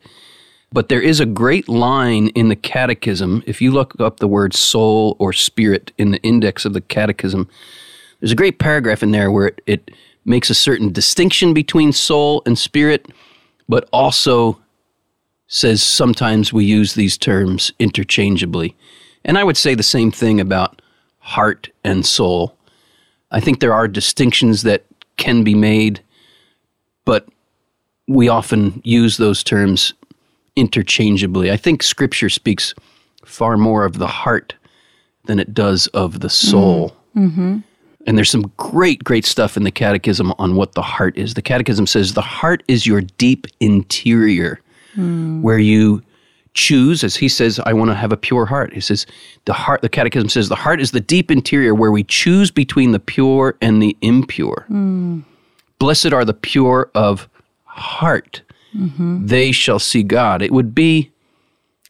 but 0.73 0.89
there 0.89 1.01
is 1.01 1.21
a 1.21 1.27
great 1.27 1.69
line 1.69 2.29
in 2.29 2.49
the 2.49 2.57
Catechism. 2.57 3.43
If 3.47 3.61
you 3.61 3.71
look 3.71 3.99
up 4.01 4.19
the 4.19 4.29
word 4.29 4.55
soul 4.55 5.17
or 5.19 5.33
spirit 5.33 5.93
in 5.99 6.13
the 6.13 6.23
index 6.23 6.65
of 6.65 6.73
the 6.73 6.81
Catechism, 6.81 7.49
there's 8.21 8.33
a 8.33 8.37
great 8.37 8.59
paragraph 8.59 9.03
in 9.03 9.11
there 9.11 9.31
where 9.31 9.49
it, 9.49 9.61
it 9.67 9.91
makes 10.25 10.49
a 10.49 10.55
certain 10.55 10.93
distinction 10.93 11.53
between 11.53 11.93
soul 11.93 12.43
and 12.47 12.59
spirit, 12.59 13.09
but 13.69 13.89
also 13.93 14.59
says 15.47 15.83
sometimes 15.83 16.53
we 16.53 16.65
use 16.65 16.95
these 16.95 17.19
terms 17.19 17.73
interchangeably. 17.79 18.75
And 19.25 19.37
I 19.37 19.45
would 19.45 19.57
say 19.57 19.75
the 19.75 19.83
same 19.83 20.11
thing 20.11 20.41
about 20.41 20.81
heart 21.19 21.71
and 21.85 22.07
soul. 22.07 22.57
I 23.31 23.41
think 23.41 23.61
there 23.61 23.75
are 23.75 23.87
distinctions 23.87 24.63
that 24.63 24.85
can 25.17 25.45
be 25.45 25.55
made, 25.55 26.01
but 27.05 27.29
we 28.09 28.29
often 28.29 28.81
use 28.85 29.17
those 29.17 29.45
terms 29.45 29.95
interchangeably. 30.57 31.51
I 31.51 31.57
think 31.57 31.83
scripture 31.83 32.29
speaks 32.29 32.75
far 33.25 33.57
more 33.57 33.85
of 33.85 33.99
the 33.99 34.07
heart 34.07 34.55
than 35.25 35.39
it 35.39 35.55
does 35.55 35.87
of 35.89 36.21
the 36.21 36.31
soul. 36.31 36.97
Mm-hmm. 37.17 37.59
And 38.07 38.19
there's 38.19 38.31
some 38.31 38.51
great, 38.57 39.05
great 39.05 39.25
stuff 39.25 39.57
in 39.57 39.63
the 39.63 39.71
Catechism 39.71 40.33
on 40.39 40.57
what 40.57 40.73
the 40.73 40.83
heart 40.83 41.17
is. 41.17 41.35
The 41.35 41.43
Catechism 41.43 41.87
says 41.87 42.15
the 42.15 42.21
heart 42.21 42.65
is 42.67 42.87
your 42.87 43.01
deep 43.01 43.47
interior, 43.61 44.61
mm. 44.97 45.41
where 45.41 45.59
you 45.59 46.03
choose, 46.55 47.05
as 47.05 47.15
he 47.15 47.29
says, 47.29 47.61
I 47.65 47.73
want 47.73 47.91
to 47.91 47.95
have 47.95 48.11
a 48.11 48.17
pure 48.17 48.45
heart. 48.45 48.75
He 48.75 48.81
says, 48.81 49.07
the 49.45 49.53
heart, 49.53 49.83
the 49.83 49.89
Catechism 49.89 50.29
says, 50.29 50.49
the 50.49 50.57
heart 50.57 50.81
is 50.81 50.91
the 50.91 51.01
deep 51.01 51.31
interior 51.31 51.75
where 51.75 51.93
we 51.93 52.03
choose 52.03 52.51
between 52.51 52.91
the 52.91 52.99
pure 52.99 53.57
and 53.61 53.81
the 53.81 53.97
impure. 54.01 54.67
Mm. 54.69 55.23
Blessed 55.79 56.13
are 56.13 56.25
the 56.25 56.35
pure 56.35 56.91
of 56.95 57.29
heart, 57.65 58.43
mm-hmm. 58.75 59.27
they 59.27 59.53
shall 59.53 59.79
see 59.79 60.03
God. 60.03 60.43
It 60.43 60.53
would 60.53 60.75
be 60.75 61.11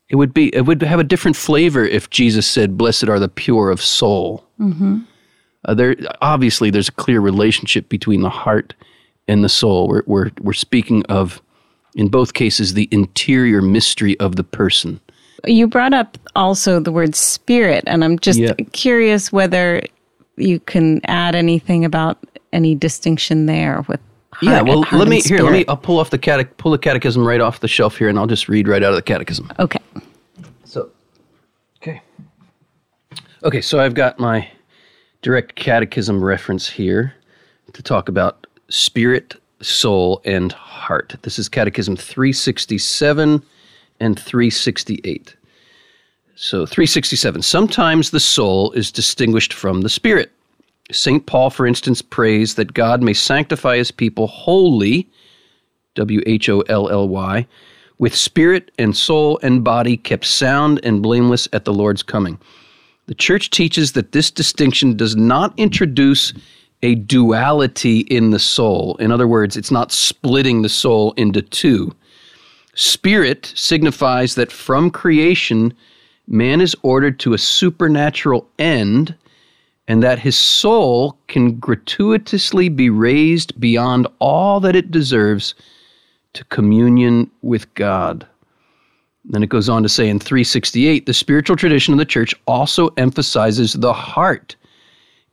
it 0.09 0.17
would 0.17 0.35
be 0.35 0.55
it 0.55 0.67
would 0.67 0.83
have 0.83 1.01
a 1.01 1.05
different 1.05 1.37
flavor 1.37 1.85
if 1.85 2.11
Jesus 2.11 2.47
said, 2.47 2.77
"Blessed 2.77 3.09
are 3.09 3.19
the 3.19 3.29
pure 3.29 3.71
of 3.71 3.83
soul." 3.83 4.45
Mm-hmm. 4.61 5.01
Uh, 5.65 5.75
there 5.75 5.97
obviously 6.21 6.71
there's 6.71 6.89
a 6.89 6.93
clear 6.93 7.21
relationship 7.21 7.89
between 7.89 8.21
the 8.21 8.31
heart 8.31 8.75
and 9.27 9.43
the 9.43 9.49
soul. 9.49 9.89
We're 9.89 10.03
we're 10.07 10.31
we're 10.41 10.53
speaking 10.53 11.05
of 11.07 11.41
in 11.95 12.09
both 12.09 12.35
cases 12.35 12.75
the 12.75 12.89
interior 12.91 13.63
mystery 13.63 14.19
of 14.21 14.37
the 14.37 14.45
person. 14.45 15.01
You 15.47 15.67
brought 15.67 15.95
up 15.95 16.19
also 16.37 16.79
the 16.79 16.93
word 16.93 17.15
spirit, 17.15 17.85
and 17.87 18.05
I'm 18.05 18.19
just 18.19 18.39
yeah. 18.39 18.53
curious 18.73 19.33
whether 19.33 19.83
you 20.37 20.61
can 20.61 21.01
add 21.07 21.35
anything 21.35 21.85
about 21.85 22.19
any 22.53 22.75
distinction 22.75 23.47
there 23.47 23.85
with 23.89 24.01
yeah, 24.41 24.63
well, 24.63 24.85
let 24.93 25.09
me 25.09 25.21
here. 25.21 25.43
Let 25.43 25.53
me. 25.53 25.65
I'll 25.69 25.77
pull 25.77 25.99
off 25.99 26.11
the 26.11 26.19
catech, 26.19 26.57
pull 26.57 26.73
the 26.73 26.79
catechism 26.79 27.27
right 27.27 27.41
off 27.41 27.61
the 27.61 27.69
shelf 27.69 27.99
here, 27.99 28.09
and 28.09 28.19
I'll 28.19 28.27
just 28.27 28.49
read 28.49 28.67
right 28.67 28.83
out 28.83 28.91
of 28.91 28.97
the 28.97 29.03
catechism. 29.03 29.51
Okay. 29.59 29.79
So, 30.65 30.91
okay, 31.83 32.01
okay. 33.45 33.61
So 33.61 33.81
I've 33.81 33.95
got 33.95 34.19
my 34.19 34.49
direct 35.21 35.55
catechism 35.55 36.23
reference 36.25 36.69
here 36.69 37.15
to 37.73 37.83
talk 37.83 38.09
about 38.09 38.47
spirit, 38.69 39.35
soul, 39.61 40.23
and 40.25 40.53
heart. 40.53 41.15
This 41.23 41.39
is 41.39 41.49
Catechism 41.49 41.97
367 41.97 43.43
and 44.01 44.19
368. 44.19 45.37
So, 46.35 46.67
367. 46.67 47.43
Sometimes 47.43 48.11
the 48.11 48.19
soul 48.19 48.73
is 48.73 48.91
distinguished 48.91 49.53
from 49.53 49.83
the 49.83 49.89
spirit. 49.89 50.33
St. 50.91 51.25
Paul, 51.27 51.51
for 51.51 51.67
instance, 51.67 52.03
prays 52.03 52.55
that 52.57 52.75
God 52.75 53.03
may 53.03 53.13
sanctify 53.13 53.77
his 53.77 53.91
people 53.91 54.27
wholly, 54.27 55.09
W 55.95 56.21
H 56.27 56.49
O 56.49 56.61
L 56.63 56.89
L 56.91 57.09
Y, 57.09 57.47
with 57.99 58.15
spirit 58.15 58.71
and 58.79 58.97
soul 58.97 59.39
and 59.43 59.63
body 59.63 59.97
kept 59.97 60.25
sound 60.25 60.81
and 60.83 61.03
blameless 61.03 61.49
at 61.53 61.65
the 61.65 61.73
Lord's 61.73 62.03
coming. 62.03 62.39
The 63.07 63.15
church 63.15 63.51
teaches 63.51 63.93
that 63.93 64.13
this 64.13 64.31
distinction 64.31 64.97
does 64.97 65.17
not 65.17 65.55
introduce 65.57 66.33
a 66.83 66.97
duality 66.97 68.01
in 68.01 68.31
the 68.31 68.39
soul. 68.39 68.97
In 68.97 69.13
other 69.13 69.29
words, 69.29 69.57
it's 69.57 69.71
not 69.71 69.93
splitting 69.93 70.63
the 70.63 70.69
soul 70.69 71.13
into 71.13 71.43
two. 71.43 71.95
Spirit 72.75 73.53
signifies 73.55 74.35
that 74.35 74.51
from 74.51 74.91
creation, 74.91 75.75
man 76.27 76.61
is 76.61 76.75
ordered 76.83 77.21
to 77.21 77.35
a 77.35 77.39
supernatural 77.39 78.49
end, 78.59 79.15
and 79.89 80.03
that 80.03 80.19
his 80.19 80.37
soul 80.37 81.19
can 81.29 81.59
gratuitously 81.59 82.69
be 82.69 82.89
raised 82.89 83.59
beyond 83.61 84.07
all 84.21 84.61
that 84.61 84.77
it 84.77 84.91
deserves 84.91 85.55
to 86.35 86.45
communion 86.45 87.31
with 87.43 87.73
God. 87.75 88.27
Then 89.25 89.43
it 89.43 89.49
goes 89.49 89.69
on 89.69 89.83
to 89.83 89.89
say 89.89 90.09
in 90.09 90.19
368 90.19 91.07
the 91.07 91.15
spiritual 91.15 91.57
tradition 91.57 91.93
of 91.93 91.99
the 91.99 92.05
church 92.05 92.35
also 92.47 92.89
emphasizes 92.97 93.75
the 93.75 93.93
heart 93.93 94.57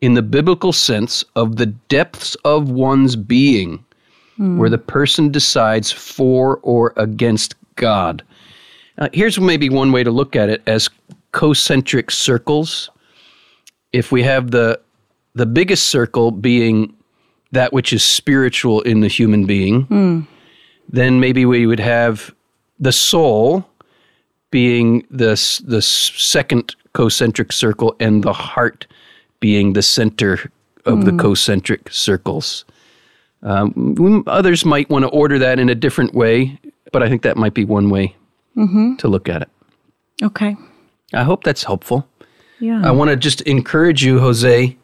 in 0.01 0.13
the 0.13 0.21
biblical 0.21 0.71
sense 0.71 1.25
of 1.35 1.57
the 1.57 1.65
depths 1.65 2.35
of 2.45 2.69
one's 2.69 3.15
being, 3.15 3.83
where 4.57 4.69
the 4.69 4.77
person 4.77 5.31
decides 5.31 5.91
for 5.91 6.57
or 6.63 6.93
against 6.95 7.55
God. 7.75 8.23
Uh, 8.97 9.09
here's 9.11 9.39
maybe 9.39 9.69
one 9.69 9.91
way 9.91 10.03
to 10.03 10.11
look 10.11 10.35
at 10.35 10.49
it 10.49 10.61
as 10.67 10.89
concentric 11.31 12.11
circles. 12.11 12.89
If 13.93 14.11
we 14.11 14.23
have 14.23 14.51
the 14.51 14.79
the 15.33 15.45
biggest 15.45 15.87
circle 15.87 16.31
being 16.31 16.93
that 17.51 17.73
which 17.73 17.93
is 17.93 18.03
spiritual 18.03 18.81
in 18.81 18.99
the 19.01 19.07
human 19.07 19.45
being, 19.45 20.27
then 20.87 21.19
maybe 21.19 21.45
we 21.45 21.65
would 21.65 21.79
have 21.79 22.33
the 22.79 22.91
soul 22.91 23.65
being 24.51 25.05
the 25.09 25.35
the 25.65 25.81
second 25.81 26.75
concentric 26.93 27.51
circle 27.51 27.95
and 27.99 28.23
the 28.23 28.33
heart 28.33 28.87
being 29.39 29.73
the 29.73 29.81
center 29.81 30.51
of 30.85 31.05
the 31.05 31.11
concentric 31.17 31.91
circles. 31.91 32.65
Um, 33.43 34.23
others 34.27 34.65
might 34.65 34.89
want 34.89 35.03
to 35.03 35.09
order 35.09 35.39
that 35.39 35.59
in 35.59 35.69
a 35.69 35.75
different 35.75 36.13
way, 36.13 36.59
but 36.91 37.03
I 37.03 37.09
think 37.09 37.21
that 37.21 37.37
might 37.37 37.53
be 37.53 37.63
one 37.65 37.89
way 37.89 38.15
to 38.97 39.07
look 39.07 39.29
at 39.29 39.41
it. 39.43 39.49
Okay. 40.21 40.57
I 41.13 41.23
hope 41.23 41.43
that's 41.43 41.63
helpful. 41.63 42.07
Yeah. 42.59 42.81
I 42.83 42.91
want 42.91 43.09
to 43.09 43.15
just 43.15 43.41
encourage 43.41 44.03
you, 44.03 44.19
Jose, 44.19 44.75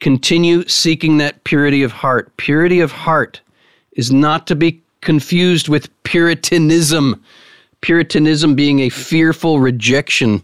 continue 0.00 0.66
seeking 0.66 1.18
that 1.18 1.44
purity 1.44 1.82
of 1.82 1.92
heart. 1.92 2.36
Purity 2.36 2.80
of 2.80 2.92
heart 2.92 3.40
is 3.92 4.10
not 4.12 4.46
to 4.46 4.56
be 4.56 4.82
confused 5.00 5.68
with 5.68 5.90
Puritanism. 6.02 7.22
Puritanism 7.80 8.54
being 8.54 8.80
a 8.80 8.88
fearful 8.88 9.60
rejection 9.60 10.42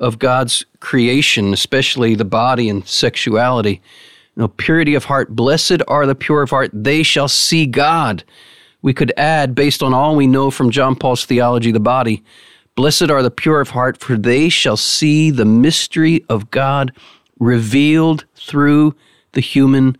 of 0.00 0.18
God's 0.18 0.64
creation, 0.80 1.52
especially 1.52 2.14
the 2.14 2.24
body 2.24 2.68
and 2.68 2.86
sexuality. 2.86 3.82
No, 4.36 4.48
purity 4.48 4.94
of 4.94 5.04
heart. 5.04 5.36
Blessed 5.36 5.82
are 5.88 6.06
the 6.06 6.14
pure 6.14 6.42
of 6.42 6.50
heart, 6.50 6.70
they 6.72 7.02
shall 7.02 7.28
see 7.28 7.66
God. 7.66 8.24
We 8.82 8.94
could 8.94 9.12
add, 9.18 9.54
based 9.54 9.82
on 9.82 9.92
all 9.92 10.16
we 10.16 10.26
know 10.26 10.50
from 10.50 10.70
John 10.70 10.96
Paul's 10.96 11.26
theology 11.26 11.70
the 11.70 11.80
body, 11.80 12.22
blessed 12.80 13.10
are 13.10 13.22
the 13.22 13.30
pure 13.30 13.60
of 13.60 13.68
heart, 13.68 13.98
for 13.98 14.16
they 14.16 14.48
shall 14.48 14.74
see 14.74 15.30
the 15.30 15.44
mystery 15.44 16.24
of 16.30 16.50
God 16.50 16.90
revealed 17.38 18.24
through 18.34 18.94
the 19.32 19.42
human 19.42 19.98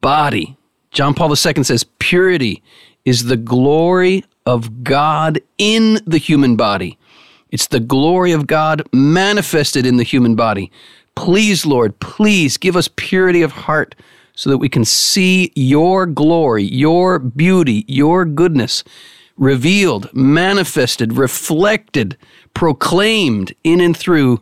body. 0.00 0.56
John 0.90 1.14
Paul 1.14 1.28
II 1.30 1.62
says, 1.62 1.84
purity 2.00 2.64
is 3.04 3.26
the 3.26 3.36
glory 3.36 4.24
of 4.44 4.82
God 4.82 5.40
in 5.56 6.00
the 6.04 6.18
human 6.18 6.56
body. 6.56 6.98
It's 7.52 7.68
the 7.68 7.78
glory 7.78 8.32
of 8.32 8.48
God 8.48 8.82
manifested 8.92 9.86
in 9.86 9.96
the 9.96 10.02
human 10.02 10.34
body. 10.34 10.72
Please, 11.14 11.64
Lord, 11.64 11.96
please 12.00 12.56
give 12.56 12.74
us 12.74 12.88
purity 12.96 13.42
of 13.42 13.52
heart 13.52 13.94
so 14.34 14.50
that 14.50 14.58
we 14.58 14.68
can 14.68 14.84
see 14.84 15.52
your 15.54 16.06
glory, 16.06 16.64
your 16.64 17.20
beauty, 17.20 17.84
your 17.86 18.24
goodness 18.24 18.82
revealed, 19.40 20.08
manifested, 20.14 21.14
reflected, 21.14 22.16
proclaimed 22.54 23.52
in 23.64 23.80
and 23.80 23.96
through 23.96 24.40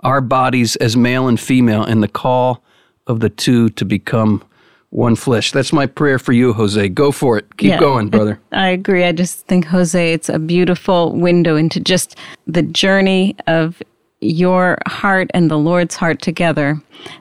our 0.00 0.20
bodies 0.20 0.76
as 0.76 0.94
male 0.96 1.28
and 1.28 1.40
female, 1.40 1.82
and 1.82 2.02
the 2.02 2.08
call 2.08 2.62
of 3.06 3.20
the 3.20 3.30
two 3.30 3.70
to 3.70 3.84
become 3.86 4.42
one 4.90 5.16
flesh. 5.16 5.50
That's 5.52 5.72
my 5.72 5.86
prayer 5.86 6.18
for 6.18 6.32
you, 6.32 6.52
Jose. 6.52 6.88
Go 6.90 7.10
for 7.10 7.38
it. 7.38 7.56
Keep 7.56 7.70
Yeah. 7.70 7.78
going, 7.80 8.08
brother. 8.10 8.38
I 8.52 8.68
agree. 8.68 9.04
I 9.04 9.12
just 9.12 9.46
think, 9.46 9.64
Jose, 9.66 10.12
it's 10.12 10.28
a 10.28 10.38
beautiful 10.38 11.12
window 11.12 11.56
into 11.56 11.80
just 11.80 12.16
the 12.46 12.62
journey 12.62 13.34
of 13.46 13.82
your 14.24 14.78
heart 14.86 15.30
and 15.34 15.50
the 15.50 15.58
Lord's 15.58 15.96
heart 15.96 16.22
together, 16.22 16.80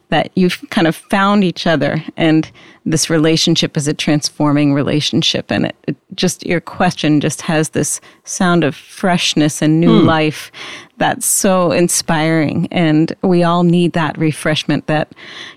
that 0.09 0.31
you've 0.35 0.63
kind 0.69 0.87
of 0.87 0.95
found 0.95 1.43
each 1.43 1.67
other. 1.67 2.03
And 2.15 2.49
this 2.85 3.09
relationship 3.09 3.75
is 3.75 3.87
a 3.87 3.93
transforming 3.93 4.73
relationship. 4.73 5.51
And 5.51 5.65
it, 5.65 5.75
it 5.87 5.97
just, 6.15 6.45
your 6.45 6.61
question 6.61 7.19
just 7.19 7.41
has 7.41 7.69
this 7.69 7.99
sound 8.23 8.63
of 8.63 8.75
freshness 8.75 9.61
and 9.61 9.79
new 9.79 10.01
hmm. 10.01 10.07
life 10.07 10.51
that's 10.97 11.25
so 11.25 11.71
inspiring. 11.71 12.67
And 12.71 13.13
we 13.23 13.43
all 13.43 13.63
need 13.63 13.93
that 13.93 14.17
refreshment 14.17 14.87
that, 14.87 15.13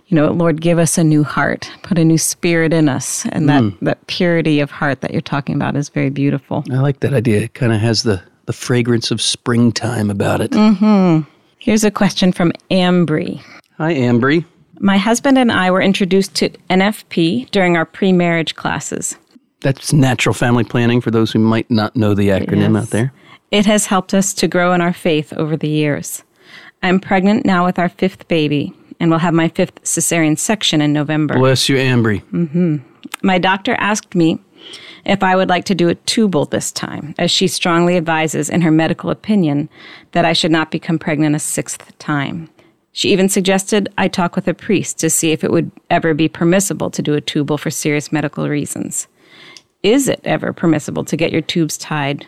you 0.06 0.14
know, 0.14 0.30
Lord, 0.32 0.60
give 0.60 0.78
us 0.78 0.98
a 0.98 1.04
new 1.04 1.22
heart, 1.22 1.70
put 1.82 1.98
a 1.98 2.04
new 2.04 2.18
spirit 2.18 2.72
in 2.72 2.88
us. 2.88 3.26
And 3.26 3.48
that, 3.48 3.62
hmm. 3.62 3.84
that 3.84 4.06
purity 4.06 4.60
of 4.60 4.70
heart 4.70 5.00
that 5.02 5.12
you're 5.12 5.20
talking 5.20 5.54
about 5.54 5.76
is 5.76 5.88
very 5.88 6.10
beautiful. 6.10 6.64
I 6.72 6.78
like 6.78 7.00
that 7.00 7.12
idea. 7.12 7.42
It 7.42 7.54
kind 7.54 7.72
of 7.72 7.80
has 7.80 8.02
the, 8.02 8.22
the 8.46 8.52
fragrance 8.52 9.10
of 9.10 9.20
springtime 9.20 10.10
about 10.10 10.40
it. 10.40 10.52
Mm-hmm. 10.52 11.30
Here's 11.66 11.82
a 11.82 11.90
question 11.90 12.30
from 12.30 12.52
Ambry. 12.70 13.42
Hi, 13.78 13.92
Ambry. 13.92 14.44
My 14.78 14.98
husband 14.98 15.36
and 15.36 15.50
I 15.50 15.72
were 15.72 15.82
introduced 15.82 16.32
to 16.36 16.50
NFP 16.70 17.50
during 17.50 17.76
our 17.76 17.84
pre 17.84 18.12
marriage 18.12 18.54
classes. 18.54 19.16
That's 19.62 19.92
natural 19.92 20.32
family 20.32 20.62
planning 20.62 21.00
for 21.00 21.10
those 21.10 21.32
who 21.32 21.40
might 21.40 21.68
not 21.68 21.96
know 21.96 22.14
the 22.14 22.28
acronym 22.28 22.74
Yes. 22.74 22.84
out 22.84 22.90
there. 22.90 23.12
It 23.50 23.66
has 23.66 23.86
helped 23.86 24.14
us 24.14 24.32
to 24.34 24.46
grow 24.46 24.74
in 24.74 24.80
our 24.80 24.92
faith 24.92 25.32
over 25.32 25.56
the 25.56 25.68
years. 25.68 26.22
I'm 26.84 27.00
pregnant 27.00 27.44
now 27.44 27.64
with 27.64 27.80
our 27.80 27.88
fifth 27.88 28.28
baby 28.28 28.72
and 29.00 29.10
will 29.10 29.18
have 29.18 29.34
my 29.34 29.48
fifth 29.48 29.82
cesarean 29.82 30.38
section 30.38 30.80
in 30.80 30.92
November. 30.92 31.34
Bless 31.34 31.68
you, 31.68 31.78
Ambry. 31.78 32.22
Mm-hmm. 32.30 32.76
My 33.24 33.38
doctor 33.38 33.74
asked 33.80 34.14
me 34.14 34.38
if 35.06 35.22
I 35.22 35.36
would 35.36 35.48
like 35.48 35.64
to 35.66 35.74
do 35.74 35.88
a 35.88 35.94
tubal 35.94 36.44
this 36.44 36.72
time, 36.72 37.14
as 37.18 37.30
she 37.30 37.46
strongly 37.46 37.96
advises 37.96 38.50
in 38.50 38.60
her 38.60 38.70
medical 38.70 39.08
opinion 39.10 39.68
that 40.12 40.24
I 40.24 40.32
should 40.32 40.50
not 40.50 40.70
become 40.70 40.98
pregnant 40.98 41.36
a 41.36 41.38
sixth 41.38 41.96
time. 41.98 42.50
She 42.92 43.12
even 43.12 43.28
suggested 43.28 43.92
I 43.98 44.08
talk 44.08 44.36
with 44.36 44.48
a 44.48 44.54
priest 44.54 44.98
to 44.98 45.10
see 45.10 45.30
if 45.30 45.44
it 45.44 45.52
would 45.52 45.70
ever 45.90 46.14
be 46.14 46.28
permissible 46.28 46.90
to 46.90 47.02
do 47.02 47.14
a 47.14 47.20
tubal 47.20 47.58
for 47.58 47.70
serious 47.70 48.10
medical 48.10 48.48
reasons. 48.48 49.06
Is 49.82 50.08
it 50.08 50.20
ever 50.24 50.52
permissible 50.52 51.04
to 51.04 51.16
get 51.16 51.30
your 51.30 51.42
tubes 51.42 51.76
tied? 51.78 52.26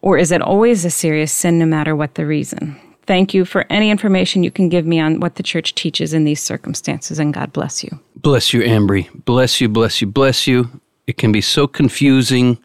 Or 0.00 0.16
is 0.16 0.32
it 0.32 0.40
always 0.40 0.84
a 0.84 0.90
serious 0.90 1.32
sin 1.32 1.58
no 1.58 1.66
matter 1.66 1.94
what 1.94 2.14
the 2.14 2.26
reason? 2.26 2.80
Thank 3.06 3.34
you 3.34 3.44
for 3.44 3.66
any 3.68 3.90
information 3.90 4.44
you 4.44 4.50
can 4.52 4.68
give 4.68 4.86
me 4.86 5.00
on 5.00 5.20
what 5.20 5.34
the 5.34 5.42
church 5.42 5.74
teaches 5.74 6.14
in 6.14 6.24
these 6.24 6.40
circumstances, 6.40 7.18
and 7.18 7.34
God 7.34 7.52
bless 7.52 7.82
you. 7.82 7.98
Bless 8.16 8.52
you, 8.52 8.62
Ambry. 8.62 9.08
Bless 9.24 9.60
you, 9.60 9.68
bless 9.68 10.00
you, 10.00 10.06
bless 10.06 10.46
you. 10.46 10.80
It 11.12 11.18
can 11.18 11.30
be 11.30 11.42
so 11.42 11.66
confusing. 11.66 12.56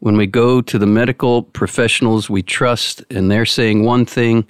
When 0.00 0.16
we 0.16 0.26
go 0.26 0.60
to 0.60 0.76
the 0.76 0.88
medical 0.88 1.44
professionals 1.44 2.28
we 2.28 2.42
trust 2.42 3.04
and 3.10 3.30
they're 3.30 3.46
saying 3.46 3.84
one 3.84 4.06
thing 4.06 4.44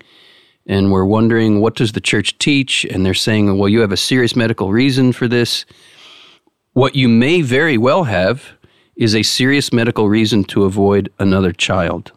and 0.66 0.90
we're 0.90 1.04
wondering 1.04 1.60
what 1.60 1.76
does 1.76 1.92
the 1.92 2.00
church 2.00 2.38
teach? 2.38 2.86
And 2.86 3.04
they're 3.04 3.12
saying 3.12 3.58
well 3.58 3.68
you 3.68 3.82
have 3.82 3.92
a 3.92 3.96
serious 3.98 4.34
medical 4.34 4.72
reason 4.72 5.12
for 5.12 5.28
this. 5.28 5.66
What 6.72 6.96
you 6.96 7.10
may 7.10 7.42
very 7.42 7.76
well 7.76 8.04
have 8.04 8.52
is 8.96 9.14
a 9.14 9.22
serious 9.22 9.70
medical 9.70 10.08
reason 10.08 10.44
to 10.44 10.64
avoid 10.64 11.12
another 11.18 11.52
child. 11.52 12.10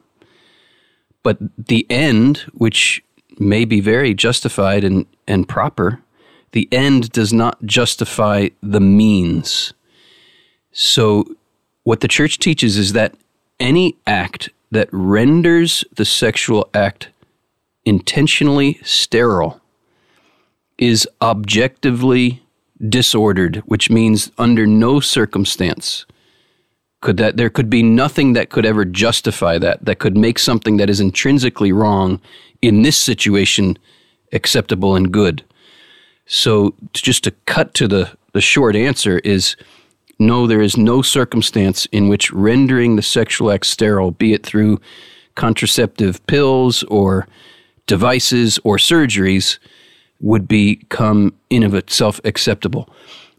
But 1.21 1.38
the 1.58 1.86
end 1.89 2.45
which 2.54 3.04
may 3.39 3.65
be 3.65 3.82
very 3.82 4.13
justified 4.13 4.86
and, 4.86 5.06
and 5.28 5.50
proper 5.50 6.02
the 6.54 6.69
end 6.71 7.12
does 7.12 7.34
not 7.34 7.62
justify 7.65 8.48
the 8.63 8.80
means 8.80 9.74
so, 10.77 11.23
what 11.83 12.01
the 12.01 12.09
church 12.09 12.38
teaches 12.38 12.77
is 12.77 12.91
that 12.91 13.15
any 13.61 13.95
act 14.05 14.49
that 14.71 14.89
renders 14.91 15.85
the 15.95 16.03
sexual 16.03 16.69
act 16.73 17.07
intentionally 17.85 18.81
sterile 18.83 19.61
is 20.77 21.07
objectively 21.21 22.43
disordered, 22.89 23.63
which 23.65 23.89
means 23.89 24.33
under 24.38 24.67
no 24.67 24.99
circumstance 24.99 26.05
could 26.99 27.15
that 27.15 27.38
there 27.38 27.49
could 27.49 27.69
be 27.69 27.81
nothing 27.81 28.33
that 28.33 28.49
could 28.49 28.65
ever 28.65 28.83
justify 28.83 29.57
that 29.57 29.85
that 29.85 29.99
could 29.99 30.17
make 30.17 30.38
something 30.38 30.75
that 30.75 30.89
is 30.89 30.99
intrinsically 30.99 31.71
wrong 31.71 32.19
in 32.61 32.81
this 32.81 32.97
situation 32.97 33.77
acceptable 34.33 34.93
and 34.93 35.13
good. 35.13 35.41
So 36.25 36.75
just 36.91 37.23
to 37.23 37.31
cut 37.45 37.73
to 37.75 37.88
the 37.88 38.17
the 38.33 38.41
short 38.41 38.75
answer 38.75 39.19
is 39.19 39.55
no, 40.19 40.47
there 40.47 40.62
is 40.62 40.78
no 40.78 41.01
circumstance 41.01 41.86
in 41.88 42.08
which 42.08 42.32
rendering 42.32 42.95
the 42.95 43.01
sexual 43.01 43.51
act 43.51 43.65
sterile, 43.65 44.12
be 44.12 44.34
it 44.34 44.45
through 44.45 44.80
contraceptive 45.36 46.25
pills 46.28 46.84
or 46.84 47.28
devices 47.86 48.58
or 48.63 48.78
surgeries, 48.78 49.60
would 50.21 50.47
become 50.47 51.34
in 51.49 51.63
of 51.63 51.73
itself 51.73 52.21
acceptable. 52.23 52.89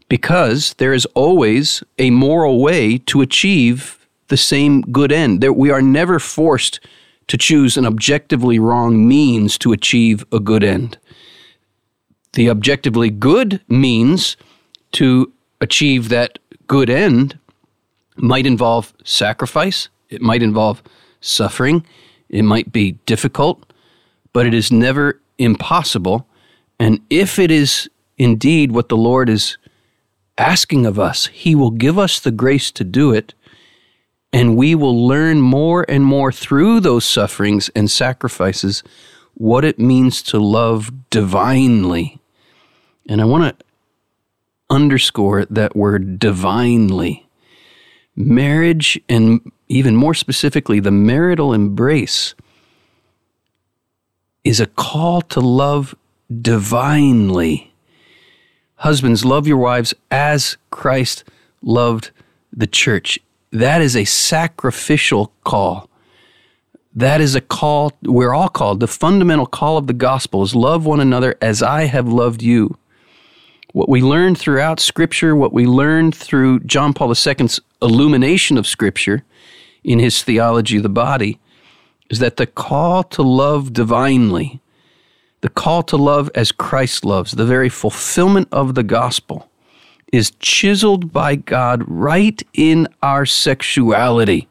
Because 0.09 0.73
there 0.75 0.93
is 0.93 1.05
always 1.07 1.83
a 1.97 2.11
moral 2.11 2.61
way 2.61 2.99
to 2.99 3.21
achieve 3.21 4.07
the 4.27 4.37
same 4.37 4.81
good 4.81 5.11
end. 5.11 5.41
There, 5.41 5.51
we 5.51 5.71
are 5.71 5.81
never 5.81 6.19
forced 6.19 6.79
to 7.27 7.37
choose 7.37 7.75
an 7.75 7.85
objectively 7.85 8.59
wrong 8.59 9.07
means 9.07 9.57
to 9.57 9.73
achieve 9.73 10.25
a 10.31 10.39
good 10.39 10.63
end. 10.63 10.97
The 12.33 12.49
objectively 12.49 13.09
good 13.09 13.61
means 13.67 14.37
to 14.93 15.31
achieve 15.59 16.09
that 16.09 16.39
good 16.67 16.89
end 16.89 17.39
might 18.15 18.45
involve 18.45 18.93
sacrifice, 19.03 19.89
it 20.09 20.21
might 20.21 20.43
involve 20.43 20.81
suffering, 21.21 21.85
it 22.29 22.43
might 22.43 22.71
be 22.71 22.93
difficult, 23.05 23.71
but 24.33 24.45
it 24.45 24.53
is 24.53 24.71
never 24.71 25.19
impossible. 25.37 26.27
And 26.79 26.99
if 27.09 27.39
it 27.39 27.51
is 27.51 27.89
indeed 28.17 28.71
what 28.71 28.89
the 28.89 28.97
Lord 28.97 29.29
is 29.29 29.57
asking 30.37 30.85
of 30.85 30.99
us, 30.99 31.27
He 31.27 31.55
will 31.55 31.71
give 31.71 31.97
us 31.97 32.19
the 32.19 32.31
grace 32.31 32.71
to 32.71 32.83
do 32.83 33.11
it. 33.11 33.33
And 34.33 34.57
we 34.57 34.75
will 34.75 35.07
learn 35.07 35.39
more 35.39 35.85
and 35.87 36.03
more 36.03 36.31
through 36.31 36.81
those 36.81 37.05
sufferings 37.05 37.69
and 37.69 37.89
sacrifices 37.89 38.83
what 39.35 39.63
it 39.63 39.79
means 39.79 40.21
to 40.23 40.37
love 40.37 40.91
divinely. 41.09 42.19
And 43.07 43.21
I 43.21 43.25
want 43.25 43.57
to 43.57 43.65
underscore 44.69 45.45
that 45.45 45.75
word 45.75 46.19
divinely. 46.19 47.27
Marriage, 48.15 48.99
and 49.07 49.51
even 49.67 49.95
more 49.95 50.13
specifically, 50.13 50.79
the 50.79 50.91
marital 50.91 51.53
embrace, 51.53 52.33
is 54.43 54.59
a 54.59 54.65
call 54.65 55.21
to 55.21 55.39
love 55.39 55.95
divinely. 56.41 57.73
Husbands, 58.77 59.25
love 59.25 59.47
your 59.47 59.57
wives 59.57 59.93
as 60.11 60.57
Christ 60.71 61.23
loved 61.61 62.11
the 62.51 62.67
church. 62.67 63.19
That 63.51 63.81
is 63.81 63.95
a 63.95 64.05
sacrificial 64.05 65.31
call. 65.43 65.89
That 66.95 67.21
is 67.21 67.35
a 67.35 67.41
call, 67.41 67.93
we're 68.01 68.33
all 68.33 68.49
called. 68.49 68.79
The 68.79 68.87
fundamental 68.87 69.45
call 69.45 69.77
of 69.77 69.87
the 69.87 69.93
gospel 69.93 70.41
is 70.43 70.55
love 70.55 70.85
one 70.85 70.99
another 70.99 71.35
as 71.41 71.61
I 71.61 71.83
have 71.83 72.07
loved 72.07 72.41
you 72.41 72.77
what 73.73 73.89
we 73.89 74.01
learn 74.01 74.35
throughout 74.35 74.79
Scripture, 74.79 75.35
what 75.35 75.53
we 75.53 75.65
learn 75.65 76.11
through 76.11 76.61
John 76.61 76.93
Paul 76.93 77.09
II's 77.09 77.59
illumination 77.81 78.57
of 78.57 78.67
Scripture 78.67 79.23
in 79.83 79.99
his 79.99 80.23
theology 80.23 80.77
of 80.77 80.83
the 80.83 80.89
body, 80.89 81.39
is 82.09 82.19
that 82.19 82.37
the 82.37 82.47
call 82.47 83.03
to 83.03 83.21
love 83.21 83.73
divinely, 83.73 84.61
the 85.41 85.49
call 85.49 85.83
to 85.83 85.97
love 85.97 86.29
as 86.33 86.51
Christ 86.51 87.05
loves, 87.05 87.33
the 87.33 87.45
very 87.45 87.69
fulfillment 87.69 88.47
of 88.51 88.75
the 88.75 88.83
gospel, 88.83 89.49
is 90.13 90.31
chiseled 90.39 91.11
by 91.11 91.35
God 91.35 91.83
right 91.85 92.41
in 92.53 92.87
our 93.01 93.25
sexuality. 93.25 94.47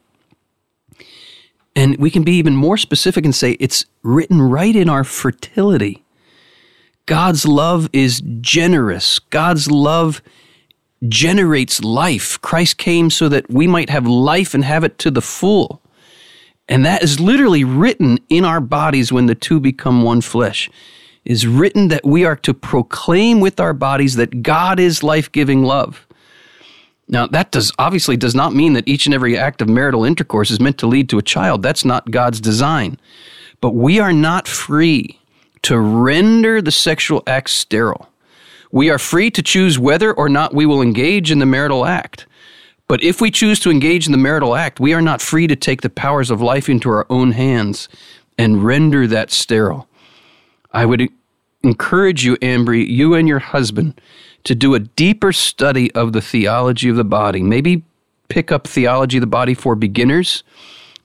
And 1.75 1.97
we 1.97 2.09
can 2.09 2.23
be 2.23 2.33
even 2.33 2.55
more 2.55 2.77
specific 2.77 3.25
and 3.25 3.35
say 3.35 3.51
it's 3.59 3.85
written 4.03 4.41
right 4.41 4.75
in 4.75 4.89
our 4.89 5.03
fertility. 5.03 6.03
God's 7.07 7.47
love 7.47 7.89
is 7.91 8.21
generous. 8.41 9.17
God's 9.17 9.71
love 9.71 10.21
generates 11.07 11.83
life. 11.83 12.39
Christ 12.41 12.77
came 12.77 13.09
so 13.09 13.27
that 13.29 13.49
we 13.49 13.65
might 13.65 13.89
have 13.89 14.05
life 14.05 14.53
and 14.53 14.63
have 14.63 14.83
it 14.83 14.99
to 14.99 15.09
the 15.09 15.21
full. 15.21 15.81
And 16.69 16.85
that 16.85 17.01
is 17.01 17.19
literally 17.19 17.63
written 17.63 18.19
in 18.29 18.45
our 18.45 18.59
bodies 18.59 19.11
when 19.11 19.25
the 19.25 19.35
two 19.35 19.59
become 19.59 20.03
one 20.03 20.21
flesh. 20.21 20.69
Is 21.23 21.45
written 21.47 21.89
that 21.89 22.05
we 22.05 22.23
are 22.23 22.37
to 22.37 22.53
proclaim 22.53 23.41
with 23.41 23.59
our 23.59 23.73
bodies 23.73 24.15
that 24.15 24.43
God 24.43 24.79
is 24.79 25.03
life-giving 25.03 25.63
love. 25.63 26.07
Now, 27.09 27.27
that 27.27 27.51
does 27.51 27.71
obviously 27.79 28.17
does 28.17 28.35
not 28.35 28.53
mean 28.53 28.73
that 28.73 28.87
each 28.87 29.05
and 29.05 29.15
every 29.15 29.37
act 29.37 29.61
of 29.61 29.69
marital 29.69 30.05
intercourse 30.05 30.51
is 30.51 30.59
meant 30.59 30.77
to 30.79 30.87
lead 30.87 31.09
to 31.09 31.17
a 31.17 31.21
child. 31.21 31.63
That's 31.63 31.85
not 31.85 32.11
God's 32.11 32.41
design. 32.41 32.97
But 33.61 33.75
we 33.75 33.99
are 33.99 34.13
not 34.13 34.47
free 34.47 35.16
to 35.67 35.77
render 35.77 36.61
the 36.61 36.71
sexual 36.71 37.21
act 37.27 37.49
sterile. 37.49 38.07
We 38.71 38.89
are 38.89 38.97
free 38.97 39.29
to 39.31 39.43
choose 39.43 39.77
whether 39.77 40.13
or 40.13 40.29
not 40.29 40.53
we 40.53 40.65
will 40.65 40.81
engage 40.81 41.29
in 41.29 41.39
the 41.39 41.45
marital 41.45 41.85
act. 41.85 42.25
But 42.87 43.03
if 43.03 43.19
we 43.19 43.31
choose 43.31 43.59
to 43.59 43.69
engage 43.69 44.05
in 44.05 44.13
the 44.13 44.17
marital 44.17 44.55
act, 44.55 44.79
we 44.79 44.93
are 44.93 45.01
not 45.01 45.21
free 45.21 45.45
to 45.45 45.57
take 45.57 45.81
the 45.81 45.89
powers 45.89 46.31
of 46.31 46.41
life 46.41 46.69
into 46.69 46.89
our 46.89 47.05
own 47.09 47.33
hands 47.33 47.89
and 48.37 48.63
render 48.63 49.07
that 49.07 49.29
sterile. 49.29 49.89
I 50.71 50.85
would 50.85 51.09
encourage 51.63 52.23
you, 52.23 52.37
Ambry, 52.37 52.87
you 52.87 53.13
and 53.13 53.27
your 53.27 53.39
husband, 53.39 53.99
to 54.45 54.55
do 54.55 54.73
a 54.73 54.79
deeper 54.79 55.33
study 55.33 55.91
of 55.91 56.13
the 56.13 56.21
theology 56.21 56.87
of 56.87 56.95
the 56.95 57.03
body. 57.03 57.43
Maybe 57.43 57.83
pick 58.29 58.53
up 58.53 58.67
Theology 58.67 59.17
of 59.17 59.21
the 59.21 59.27
Body 59.27 59.53
for 59.53 59.75
Beginners. 59.75 60.45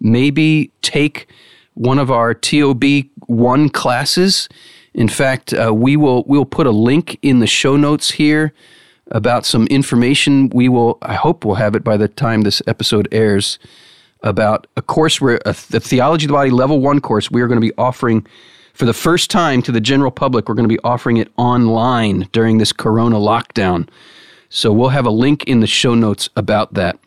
Maybe 0.01 0.71
take 0.83 1.27
one 1.75 1.99
of 1.99 2.11
our 2.11 2.35
TOB 2.35 2.85
one 3.27 3.69
classes. 3.69 4.49
In 4.95 5.09
fact, 5.09 5.55
uh, 5.55 5.73
we 5.75 5.97
will 5.97 6.25
we'll 6.27 6.45
put 6.45 6.67
a 6.67 6.71
link 6.71 7.19
in 7.23 7.39
the 7.39 7.47
show 7.47 7.77
notes 7.77 8.11
here 8.11 8.53
about 9.11 9.45
some 9.45 9.67
information. 9.67 10.49
We 10.51 10.69
will, 10.69 10.99
I 11.03 11.15
hope, 11.15 11.45
we'll 11.45 11.57
have 11.57 11.75
it 11.75 11.85
by 11.85 11.97
the 11.97 12.09
time 12.09 12.43
this 12.43 12.63
episode 12.67 13.09
airs 13.13 13.59
about 14.23 14.67
a 14.77 14.83
course 14.83 15.21
where 15.21 15.41
a, 15.45 15.55
the 15.71 15.81
theology 15.81 16.27
of 16.27 16.29
the 16.29 16.35
body 16.35 16.51
level 16.51 16.81
one 16.81 17.01
course 17.01 17.31
we 17.31 17.43
are 17.43 17.49
going 17.49 17.61
to 17.61 17.67
be 17.67 17.75
offering 17.77 18.27
for 18.73 18.87
the 18.87 18.95
first 18.95 19.31
time 19.31 19.63
to 19.63 19.73
the 19.73 19.81
general 19.81 20.11
public. 20.11 20.49
We're 20.49 20.55
going 20.55 20.69
to 20.69 20.75
be 20.75 20.81
offering 20.85 21.19
it 21.19 21.31
online 21.37 22.29
during 22.33 22.59
this 22.59 22.73
Corona 22.73 23.17
lockdown. 23.17 23.89
So 24.49 24.73
we'll 24.73 24.91
have 24.91 25.07
a 25.07 25.11
link 25.11 25.45
in 25.45 25.61
the 25.61 25.67
show 25.67 25.95
notes 25.95 26.29
about 26.37 26.75
that 26.75 26.99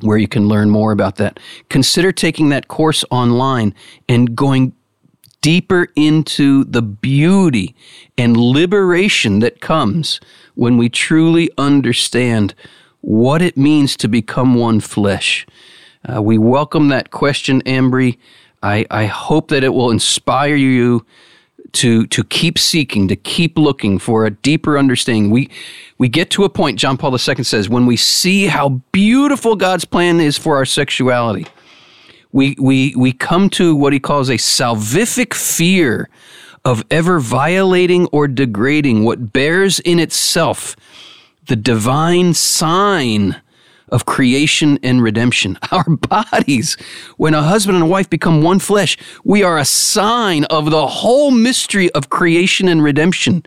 where 0.00 0.18
you 0.18 0.28
can 0.28 0.48
learn 0.48 0.70
more 0.70 0.92
about 0.92 1.16
that. 1.16 1.38
Consider 1.68 2.12
taking 2.12 2.48
that 2.50 2.68
course 2.68 3.04
online 3.10 3.74
and 4.08 4.34
going 4.34 4.72
deeper 5.40 5.88
into 5.96 6.64
the 6.64 6.82
beauty 6.82 7.74
and 8.16 8.36
liberation 8.36 9.40
that 9.40 9.60
comes 9.60 10.20
when 10.54 10.76
we 10.76 10.88
truly 10.88 11.50
understand 11.58 12.54
what 13.00 13.42
it 13.42 13.56
means 13.56 13.96
to 13.96 14.08
become 14.08 14.54
one 14.54 14.80
flesh. 14.80 15.46
Uh, 16.08 16.22
we 16.22 16.38
welcome 16.38 16.88
that 16.88 17.10
question, 17.10 17.60
Ambry. 17.62 18.18
I, 18.62 18.86
I 18.90 19.06
hope 19.06 19.48
that 19.48 19.64
it 19.64 19.70
will 19.70 19.90
inspire 19.90 20.54
you 20.54 21.04
to 21.72 22.06
to 22.08 22.24
keep 22.24 22.58
seeking, 22.58 23.08
to 23.08 23.16
keep 23.16 23.58
looking 23.58 23.98
for 23.98 24.26
a 24.26 24.30
deeper 24.30 24.78
understanding. 24.78 25.30
We 25.30 25.50
we 25.98 26.08
get 26.08 26.30
to 26.30 26.44
a 26.44 26.48
point, 26.48 26.78
John 26.78 26.96
Paul 26.96 27.12
II 27.12 27.44
says, 27.44 27.68
when 27.68 27.86
we 27.86 27.96
see 27.96 28.46
how 28.46 28.80
beautiful 28.92 29.56
God's 29.56 29.84
plan 29.84 30.20
is 30.20 30.38
for 30.38 30.56
our 30.56 30.64
sexuality, 30.64 31.46
we 32.32 32.56
we 32.58 32.94
we 32.96 33.12
come 33.12 33.48
to 33.50 33.74
what 33.74 33.92
he 33.92 34.00
calls 34.00 34.28
a 34.28 34.34
salvific 34.34 35.34
fear 35.34 36.08
of 36.64 36.84
ever 36.90 37.18
violating 37.18 38.06
or 38.08 38.28
degrading 38.28 39.04
what 39.04 39.32
bears 39.32 39.80
in 39.80 39.98
itself 39.98 40.76
the 41.46 41.56
divine 41.56 42.34
sign 42.34 43.40
of 43.92 44.06
creation 44.06 44.78
and 44.82 45.02
redemption. 45.02 45.58
Our 45.70 45.88
bodies, 45.88 46.76
when 47.16 47.34
a 47.34 47.42
husband 47.42 47.76
and 47.76 47.84
a 47.84 47.88
wife 47.88 48.10
become 48.10 48.42
one 48.42 48.58
flesh, 48.58 48.96
we 49.22 49.44
are 49.44 49.58
a 49.58 49.64
sign 49.64 50.44
of 50.46 50.70
the 50.70 50.86
whole 50.86 51.30
mystery 51.30 51.90
of 51.92 52.10
creation 52.10 52.66
and 52.66 52.82
redemption. 52.82 53.44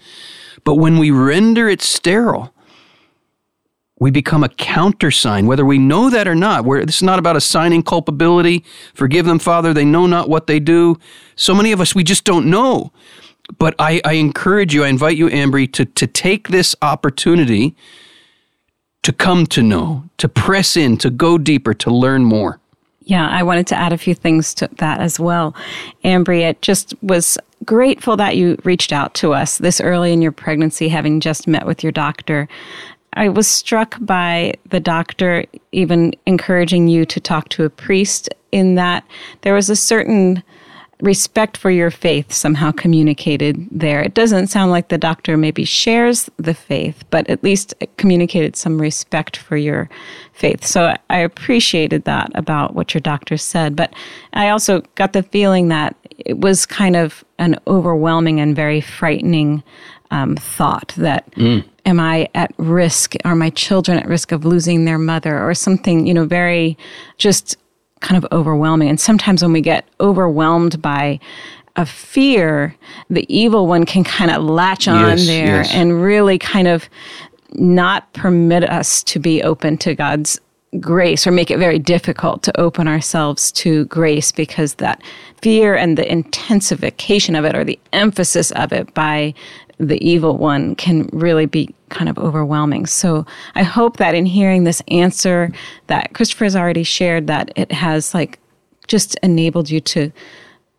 But 0.64 0.76
when 0.76 0.98
we 0.98 1.12
render 1.12 1.68
it 1.68 1.82
sterile, 1.82 2.54
we 4.00 4.12
become 4.12 4.44
a 4.44 4.50
countersign, 4.50 5.48
whether 5.48 5.66
we 5.66 5.78
know 5.78 6.10
that 6.10 6.28
or 6.28 6.36
not. 6.36 6.66
Where 6.66 6.86
this 6.86 6.98
is 6.98 7.04
not 7.04 7.18
about 7.18 7.38
assigning 7.38 7.82
culpability. 7.82 8.64
Forgive 8.94 9.26
them, 9.26 9.40
Father, 9.40 9.74
they 9.74 9.86
know 9.86 10.06
not 10.06 10.30
what 10.30 10.48
they 10.48 10.60
do. 10.60 10.98
So 11.36 11.56
many 11.56 11.72
of 11.72 11.80
us, 11.80 11.96
we 11.96 12.04
just 12.04 12.26
don't 12.26 12.50
know. 12.50 12.92
But 13.58 13.74
I, 13.80 14.02
I 14.04 14.14
encourage 14.14 14.74
you, 14.74 14.84
I 14.84 14.90
invite 14.90 15.18
you, 15.18 15.30
Ambry, 15.30 15.72
to, 15.74 15.86
to 15.86 16.08
take 16.08 16.50
this 16.50 16.76
opportunity 16.82 17.76
to 19.06 19.14
come 19.14 19.46
to 19.46 19.62
know, 19.62 20.04
to 20.18 20.28
press 20.28 20.76
in, 20.76 20.98
to 20.98 21.12
go 21.12 21.38
deeper, 21.38 21.76
to 21.76 21.92
learn 21.92 22.24
more. 22.24 22.60
Yeah, 23.04 23.30
I 23.30 23.44
wanted 23.44 23.68
to 23.68 23.76
add 23.76 23.94
a 23.94 24.00
few 24.00 24.16
things 24.16 24.52
to 24.56 24.68
that 24.80 25.00
as 25.00 25.20
well. 25.20 25.56
Ambry, 26.04 26.42
it 26.42 26.60
just 26.64 26.96
was 27.04 27.38
grateful 27.66 28.18
that 28.18 28.36
you 28.36 28.58
reached 28.64 28.92
out 28.92 29.14
to 29.14 29.32
us 29.36 29.60
this 29.60 29.80
early 29.80 30.12
in 30.12 30.24
your 30.24 30.32
pregnancy, 30.32 30.90
having 30.90 31.20
just 31.20 31.48
met 31.48 31.68
with 31.68 31.84
your 31.84 31.92
doctor. 31.92 32.48
I 33.14 33.30
was 33.30 33.48
struck 33.48 33.96
by 34.00 34.56
the 34.72 34.80
doctor 34.80 35.46
even 35.72 36.16
encouraging 36.26 36.88
you 36.88 37.06
to 37.06 37.20
talk 37.20 37.50
to 37.50 37.64
a 37.64 37.70
priest, 37.70 38.28
in 38.52 38.74
that 38.74 39.06
there 39.42 39.54
was 39.54 39.70
a 39.70 39.76
certain 39.76 40.42
respect 41.02 41.58
for 41.58 41.70
your 41.70 41.92
faith 41.92 42.32
somehow 42.32 42.72
communicated 42.72 43.68
there. 43.70 44.02
It 44.02 44.14
doesn't 44.14 44.48
sound 44.48 44.72
like 44.72 44.88
the 44.88 44.98
doctor 44.98 45.36
maybe 45.36 45.66
shares 45.66 46.30
the 46.38 46.54
faith, 46.54 47.04
but 47.10 47.30
at 47.30 47.44
least 47.44 47.74
it 47.80 47.96
communicated 47.98 48.56
some 48.56 48.80
respect 48.80 49.38
for 49.38 49.58
your 49.58 49.90
faith. 50.34 50.64
So 50.66 50.96
I 51.10 51.18
appreciated 51.18 52.06
that 52.06 52.32
about 52.36 52.76
what 52.76 52.94
your 52.94 53.02
doctor 53.02 53.38
said. 53.38 53.76
But 53.76 53.94
I 54.34 54.50
also 54.50 54.82
got 54.96 55.14
the 55.14 55.24
feeling 55.24 55.68
that 55.68 55.96
it 56.18 56.40
was 56.40 56.66
kind 56.66 56.96
of 56.96 57.24
an 57.40 57.60
overwhelming 57.68 58.40
and 58.40 58.56
very 58.56 58.82
frightening 58.82 59.64
um, 60.12 60.36
thought 60.36 60.94
that. 60.98 61.30
Mm. 61.32 61.66
Am 61.88 62.00
I 62.00 62.28
at 62.34 62.52
risk? 62.58 63.14
Are 63.26 63.36
my 63.36 63.52
children 63.52 64.00
at 64.00 64.08
risk 64.08 64.32
of 64.32 64.44
losing 64.44 64.86
their 64.86 64.98
mother 64.98 65.38
or 65.48 65.54
something, 65.54 66.08
you 66.08 66.16
know, 66.16 66.26
very 66.26 66.80
just 67.20 67.58
kind 68.02 68.24
of 68.24 68.30
overwhelming. 68.32 68.90
And 68.90 69.00
sometimes 69.00 69.42
when 69.42 69.54
we 69.54 69.62
get 69.62 69.88
overwhelmed 70.00 70.82
by 70.82 71.20
a 71.76 71.86
fear, 71.86 72.76
the 73.10 73.26
evil 73.34 73.68
one 73.68 73.86
can 73.86 74.04
kind 74.04 74.32
of 74.32 74.44
latch 74.44 74.88
on 74.88 75.18
yes, 75.18 75.28
there 75.28 75.58
yes. 75.58 75.72
and 75.74 76.02
really 76.02 76.38
kind 76.38 76.68
of 76.68 76.90
not 77.54 78.12
permit 78.14 78.64
us 78.64 79.04
to 79.04 79.20
be 79.20 79.42
open 79.44 79.78
to 79.78 79.96
God's 79.96 80.40
grace 80.80 81.26
or 81.26 81.32
make 81.32 81.52
it 81.52 81.58
very 81.58 81.80
difficult 81.80 82.44
to 82.44 82.60
open 82.60 82.88
ourselves 82.88 83.52
to 83.52 83.86
grace 83.86 84.32
because 84.32 84.76
that 84.76 85.02
fear 85.42 85.76
and 85.76 85.98
the 85.98 86.10
intensification 86.12 87.36
of 87.36 87.46
it 87.46 87.56
or 87.56 87.64
the 87.64 87.80
emphasis 87.94 88.52
of 88.52 88.74
it 88.74 88.94
by 88.94 89.34
the 89.78 90.04
evil 90.06 90.38
one 90.38 90.76
can 90.76 91.10
really 91.12 91.46
be 91.46 91.74
kind 91.96 92.10
of 92.10 92.20
overwhelming. 92.20 92.86
So 92.86 93.26
I 93.56 93.64
hope 93.64 93.98
that 93.98 94.16
in 94.16 94.26
hearing 94.26 94.66
this 94.66 94.82
answer 94.90 95.50
that 95.88 96.14
Christopher 96.14 96.44
has 96.44 96.56
already 96.56 96.84
shared, 96.84 97.28
that 97.28 97.54
it 97.56 97.72
has 97.72 98.14
like 98.14 98.38
just 98.88 99.16
enabled 99.24 99.70
you 99.70 99.80
to 99.80 100.12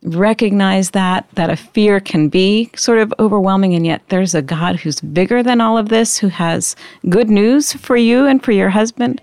recognize 0.03 0.91
that 0.91 1.27
that 1.33 1.51
a 1.51 1.57
fear 1.57 2.01
can 2.01 2.29
be 2.29 2.71
sort 2.77 2.99
of 2.99 3.13
overwhelming 3.19 3.75
and 3.75 3.87
yet 3.87 4.03
there's 4.09 4.35
a 4.35 4.43
God 4.43 4.77
who's 4.77 5.01
bigger 5.01 5.43
than 5.43 5.61
all 5.61 5.79
of 5.79 5.89
this 5.89 6.19
who 6.19 6.29
has 6.29 6.77
good 7.09 7.31
news 7.31 7.73
for 7.73 7.97
you 7.97 8.27
and 8.27 8.45
for 8.45 8.53
your 8.53 8.69
husband. 8.69 9.21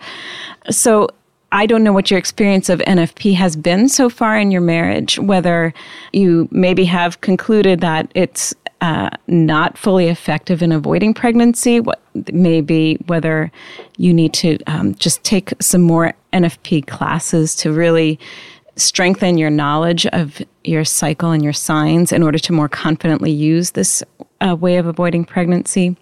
So 0.72 1.10
I 1.54 1.68
don't 1.68 1.84
know 1.84 1.94
what 1.94 2.10
your 2.10 2.18
experience 2.18 2.70
of 2.70 2.80
NFP 2.80 3.36
has 3.36 3.56
been 3.56 3.88
so 3.88 4.10
far 4.10 4.40
in 4.40 4.50
your 4.50 4.62
marriage, 4.62 5.20
whether 5.20 5.72
you 6.12 6.50
maybe 6.50 6.86
have 6.86 7.22
concluded 7.22 7.80
that 7.82 8.12
it's 8.16 8.56
uh, 8.84 9.10
not 9.28 9.78
fully 9.78 10.10
effective 10.10 10.62
in 10.62 10.74
avoiding 10.74 11.14
pregnancy. 11.14 11.80
What 11.80 12.02
maybe 12.34 12.96
whether 13.06 13.50
you 13.96 14.14
need 14.14 14.34
to 14.34 14.58
um, 14.68 14.94
just 14.96 15.24
take 15.24 15.54
some 15.62 15.82
more 15.82 16.14
NFP 16.34 16.86
classes 16.88 17.56
to 17.56 17.72
really 17.72 18.20
strengthen 18.76 19.38
your 19.38 19.50
knowledge 19.50 20.06
of 20.08 20.42
your 20.66 20.84
cycle 20.84 21.32
and 21.32 21.42
your 21.42 21.54
signs 21.54 22.12
in 22.12 22.24
order 22.24 22.38
to 22.40 22.52
more 22.52 22.68
confidently 22.68 23.32
use 23.32 23.72
this 23.72 24.04
uh, 24.46 24.54
way 24.54 24.76
of 24.76 24.86
avoiding 24.86 25.24
pregnancy. 25.24 25.96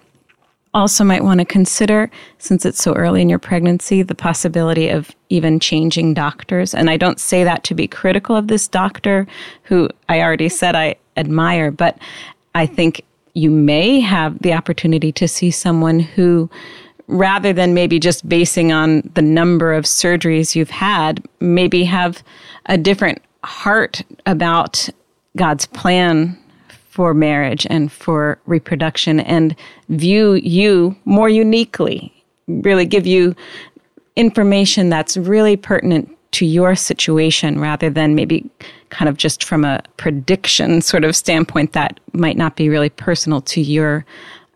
Also, 0.74 1.04
might 1.04 1.24
want 1.24 1.40
to 1.40 1.46
consider, 1.46 2.10
since 2.40 2.66
it's 2.66 2.82
so 2.82 2.94
early 2.94 3.22
in 3.22 3.30
your 3.30 3.38
pregnancy, 3.38 4.02
the 4.02 4.16
possibility 4.16 4.90
of 4.90 5.12
even 5.30 5.60
changing 5.60 6.16
doctors. 6.16 6.74
And 6.74 6.90
I 6.90 6.98
don't 6.98 7.20
say 7.20 7.44
that 7.44 7.64
to 7.66 7.76
be 7.76 7.88
critical 7.88 8.36
of 8.36 8.48
this 8.48 8.68
doctor, 8.68 9.28
who 9.64 9.88
I 10.10 10.22
already 10.22 10.50
said 10.50 10.76
I 10.76 10.96
admire, 11.16 11.70
but 11.70 12.00
I 12.56 12.66
think 12.66 13.04
you 13.34 13.50
may 13.50 14.00
have 14.00 14.40
the 14.40 14.54
opportunity 14.54 15.12
to 15.14 15.28
see 15.28 15.52
someone 15.52 16.00
who, 16.00 16.50
rather 17.08 17.54
than 17.54 17.74
maybe 17.74 18.00
just 18.00 18.28
basing 18.28 18.72
on 18.72 19.10
the 19.14 19.22
number 19.22 19.74
of 19.74 19.86
surgeries 19.86 20.56
you've 20.56 20.70
had, 20.70 21.24
maybe 21.40 21.84
have 21.84 22.24
a 22.66 22.78
different 22.78 23.22
heart 23.44 24.02
about 24.26 24.90
God's 25.38 25.66
plan 25.68 26.38
for 26.90 27.14
marriage 27.14 27.66
and 27.70 27.92
for 27.92 28.38
reproduction 28.46 29.22
and 29.22 29.56
view 29.90 30.34
you 30.34 30.96
more 31.06 31.30
uniquely, 31.30 32.14
really 32.48 32.86
give 32.86 33.08
you 33.08 33.34
information 34.18 34.90
that's 34.90 35.16
really 35.16 35.56
pertinent 35.56 36.10
to 36.32 36.46
your 36.46 36.76
situation 36.76 37.60
rather 37.60 37.90
than 37.90 38.14
maybe 38.14 38.50
kind 38.92 39.10
of 39.10 39.18
just 39.18 39.44
from 39.44 39.66
a 39.66 39.82
prediction 39.98 40.82
sort 40.82 41.04
of 41.04 41.16
standpoint 41.16 41.74
that 41.74 42.00
might 42.14 42.38
not 42.38 42.56
be 42.56 42.70
really 42.70 42.90
personal 42.90 43.42
to 43.42 43.62
your 43.62 44.06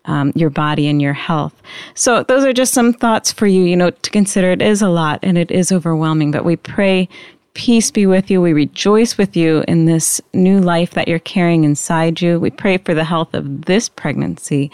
um, 0.04 0.32
your 0.36 0.50
body 0.50 0.86
and 0.86 1.02
your 1.02 1.14
health. 1.14 1.60
So 1.94 2.22
those 2.22 2.44
are 2.44 2.52
just 2.52 2.72
some 2.72 2.92
thoughts 2.92 3.32
for 3.32 3.48
you, 3.48 3.64
you 3.64 3.74
know, 3.74 3.90
to 3.90 4.10
consider. 4.10 4.52
It 4.52 4.62
is 4.62 4.80
a 4.80 4.88
lot 4.88 5.18
and 5.24 5.36
it 5.36 5.50
is 5.50 5.72
overwhelming, 5.72 6.30
but 6.30 6.44
we 6.44 6.54
pray 6.54 7.08
peace 7.54 7.90
be 7.90 8.06
with 8.06 8.30
you. 8.30 8.40
We 8.40 8.52
rejoice 8.52 9.16
with 9.16 9.36
you 9.36 9.64
in 9.66 9.86
this 9.86 10.20
new 10.34 10.60
life 10.60 10.90
that 10.92 11.08
you're 11.08 11.18
carrying 11.18 11.64
inside 11.64 12.20
you. 12.20 12.38
We 12.38 12.50
pray 12.50 12.76
for 12.76 12.94
the 12.94 13.02
health 13.02 13.34
of 13.34 13.64
this 13.64 13.88
pregnancy, 13.88 14.70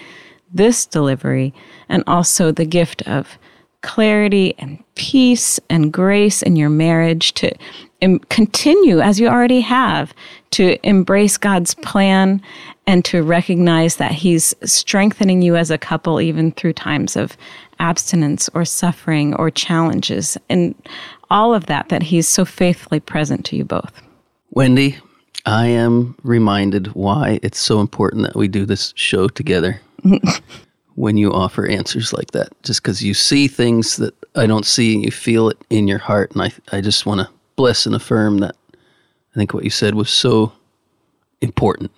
this 0.53 0.85
delivery, 0.85 1.55
and 1.88 2.03
also 2.07 2.51
the 2.51 2.66
gift 2.66 3.01
of 3.03 3.38
clarity 3.83 4.55
and 4.59 4.83
peace 4.96 5.61
and 5.70 5.92
grace 5.92 6.42
in 6.42 6.57
your 6.57 6.70
marriage 6.70 7.35
to 7.35 7.53
Im- 8.03 8.19
continue 8.29 9.01
as 9.01 9.19
you 9.19 9.29
already 9.29 9.61
have 9.61 10.12
to 10.51 10.77
embrace 10.87 11.38
God's 11.38 11.75
plan 11.75 12.43
and 12.87 13.05
to 13.07 13.23
recognize 13.23 13.97
that 13.97 14.12
He's 14.12 14.55
strengthening 14.65 15.41
you 15.41 15.57
as 15.57 15.71
a 15.71 15.79
couple 15.79 16.21
even 16.21 16.53
through 16.53 16.75
times 16.75 17.17
of 17.17 17.37
abstinence 17.79 18.51
or 18.55 18.65
suffering 18.65 19.35
or 19.37 19.51
challenges 19.51 20.37
and 20.49 20.75
all 21.31 21.55
of 21.55 21.67
that, 21.67 21.88
that 21.88 22.03
He's 22.03 22.29
so 22.29 22.45
faithfully 22.45 23.01
present 23.01 23.47
to 23.47 23.57
you 23.57 23.65
both. 23.65 24.03
Wendy, 24.51 24.99
I 25.47 25.69
am 25.69 26.17
reminded 26.23 26.88
why 26.88 27.38
it's 27.43 27.59
so 27.59 27.81
important 27.81 28.25
that 28.25 28.37
we 28.37 28.49
do 28.49 28.67
this 28.67 28.93
show 28.97 29.29
together. 29.29 29.81
when 30.95 31.17
you 31.17 31.33
offer 31.33 31.67
answers 31.67 32.12
like 32.12 32.33
that, 32.33 32.51
just 32.62 32.83
because 32.83 33.03
you 33.03 33.15
see 33.15 33.49
things 33.49 33.97
that 33.97 34.15
I 34.35 34.47
don't 34.47 34.67
see 34.67 34.95
and 34.95 35.05
you 35.05 35.11
feel 35.11 35.49
it 35.49 35.59
in 35.71 35.88
your 35.88 35.99
heart. 35.99 36.33
And 36.33 36.43
I, 36.43 36.53
I 36.71 36.81
just 36.81 37.07
want 37.07 37.21
to 37.21 37.29
bless 37.57 37.87
and 37.87 37.95
affirm 37.95 38.38
that 38.38 38.57
I 38.73 39.35
think 39.35 39.55
what 39.55 39.65
you 39.65 39.71
said 39.71 39.95
was 39.95 40.11
so 40.11 40.53
important 41.41 41.91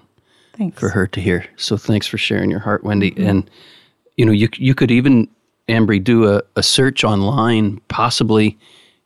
thanks. 0.57 0.79
for 0.79 0.89
her 0.91 1.07
to 1.07 1.21
hear. 1.21 1.47
So 1.57 1.77
thanks 1.77 2.07
for 2.07 2.19
sharing 2.19 2.51
your 2.51 2.61
heart, 2.61 2.85
Wendy. 2.85 3.11
Mm-hmm. 3.11 3.29
And, 3.29 3.51
you 4.17 4.25
know, 4.25 4.33
you, 4.33 4.49
you 4.57 4.75
could 4.75 4.91
even, 4.91 5.29
Ambry, 5.69 6.03
do 6.03 6.33
a, 6.33 6.43
a 6.57 6.63
search 6.63 7.05
online. 7.05 7.81
Possibly 7.89 8.57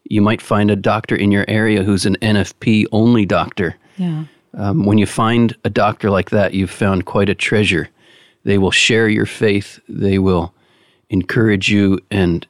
you 0.05 0.21
might 0.21 0.43
find 0.43 0.71
a 0.71 0.77
doctor 0.77 1.17
in 1.17 1.31
your 1.33 1.45
area 1.49 1.83
who's 1.83 2.07
an 2.07 2.17
NFP 2.17 2.87
only 2.93 3.27
doctor. 3.27 3.77
Yeah. 3.97 4.25
Um, 4.55 4.85
when 4.85 4.99
you 4.99 5.07
find 5.07 5.55
a 5.65 5.71
doctor 5.71 6.11
like 6.11 6.31
that, 6.31 6.55
you've 6.55 6.71
found 6.71 7.05
quite 7.05 7.29
a 7.29 7.35
treasure 7.35 7.89
they 8.49 8.57
will 8.57 8.71
share 8.71 9.09
your 9.09 9.27
faith. 9.27 9.79
They 9.91 10.19
will 10.19 10.55
encourage 11.11 11.69
you. 11.69 11.99
And 12.11 12.47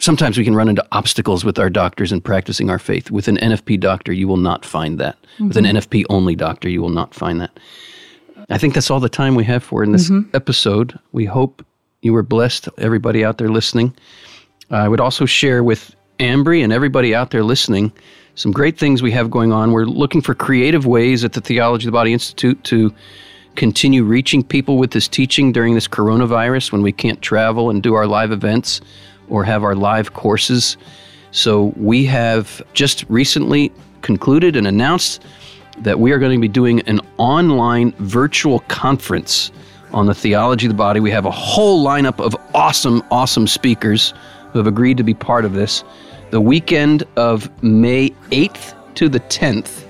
sometimes 0.00 0.36
we 0.36 0.44
can 0.44 0.54
run 0.54 0.68
into 0.68 0.84
obstacles 0.92 1.44
with 1.44 1.58
our 1.58 1.70
doctors 1.70 2.12
in 2.12 2.20
practicing 2.20 2.70
our 2.70 2.78
faith. 2.78 3.10
With 3.10 3.28
an 3.28 3.36
NFP 3.36 3.80
doctor, 3.80 4.12
you 4.12 4.28
will 4.28 4.36
not 4.36 4.64
find 4.64 4.98
that. 4.98 5.16
Mm-hmm. 5.34 5.48
With 5.48 5.56
an 5.56 5.64
mm-hmm. 5.64 5.76
NFP 5.76 6.04
only 6.10 6.34
doctor, 6.34 6.68
you 6.68 6.80
will 6.80 6.90
not 6.90 7.14
find 7.14 7.40
that. 7.40 7.58
I 8.50 8.58
think 8.58 8.74
that's 8.74 8.90
all 8.90 9.00
the 9.00 9.08
time 9.08 9.34
we 9.34 9.44
have 9.44 9.62
for 9.62 9.82
in 9.82 9.92
this 9.92 10.10
mm-hmm. 10.10 10.34
episode. 10.36 10.98
We 11.12 11.24
hope 11.24 11.64
you 12.02 12.12
were 12.12 12.22
blessed, 12.22 12.68
everybody 12.78 13.24
out 13.24 13.38
there 13.38 13.48
listening. 13.48 13.94
I 14.70 14.88
would 14.88 15.00
also 15.00 15.24
share 15.24 15.64
with 15.64 15.94
Ambry 16.18 16.62
and 16.62 16.72
everybody 16.72 17.14
out 17.14 17.30
there 17.30 17.42
listening 17.42 17.92
some 18.34 18.52
great 18.52 18.78
things 18.78 19.02
we 19.02 19.12
have 19.12 19.30
going 19.30 19.52
on. 19.52 19.72
We're 19.72 19.84
looking 19.86 20.20
for 20.20 20.34
creative 20.34 20.86
ways 20.86 21.24
at 21.24 21.32
the 21.32 21.40
Theology 21.40 21.84
of 21.84 21.92
the 21.92 21.96
Body 21.96 22.12
Institute 22.12 22.62
to 22.64 22.92
continue 23.54 24.02
reaching 24.02 24.42
people 24.42 24.76
with 24.76 24.90
this 24.90 25.06
teaching 25.06 25.52
during 25.52 25.74
this 25.74 25.86
coronavirus 25.86 26.72
when 26.72 26.82
we 26.82 26.90
can't 26.90 27.22
travel 27.22 27.70
and 27.70 27.82
do 27.82 27.94
our 27.94 28.06
live 28.06 28.32
events 28.32 28.80
or 29.28 29.44
have 29.44 29.64
our 29.64 29.74
live 29.74 30.14
courses. 30.14 30.76
So 31.30 31.72
we 31.76 32.04
have 32.06 32.62
just 32.74 33.04
recently 33.08 33.72
concluded 34.02 34.56
and 34.56 34.66
announced 34.66 35.22
that 35.78 35.98
we 35.98 36.12
are 36.12 36.18
going 36.18 36.38
to 36.38 36.40
be 36.40 36.48
doing 36.48 36.80
an 36.82 37.00
online 37.18 37.92
virtual 37.98 38.60
conference 38.60 39.50
on 39.92 40.06
the 40.06 40.14
theology 40.14 40.66
of 40.66 40.72
the 40.72 40.76
body. 40.76 41.00
We 41.00 41.10
have 41.10 41.26
a 41.26 41.30
whole 41.30 41.84
lineup 41.84 42.24
of 42.24 42.36
awesome, 42.54 43.02
awesome 43.10 43.46
speakers 43.46 44.12
who 44.52 44.58
have 44.58 44.66
agreed 44.66 44.96
to 44.98 45.02
be 45.02 45.14
part 45.14 45.44
of 45.44 45.54
this. 45.54 45.84
The 46.30 46.40
weekend 46.40 47.04
of 47.16 47.50
May 47.62 48.10
8th 48.30 48.74
to 48.96 49.08
the 49.08 49.20
10th. 49.20 49.84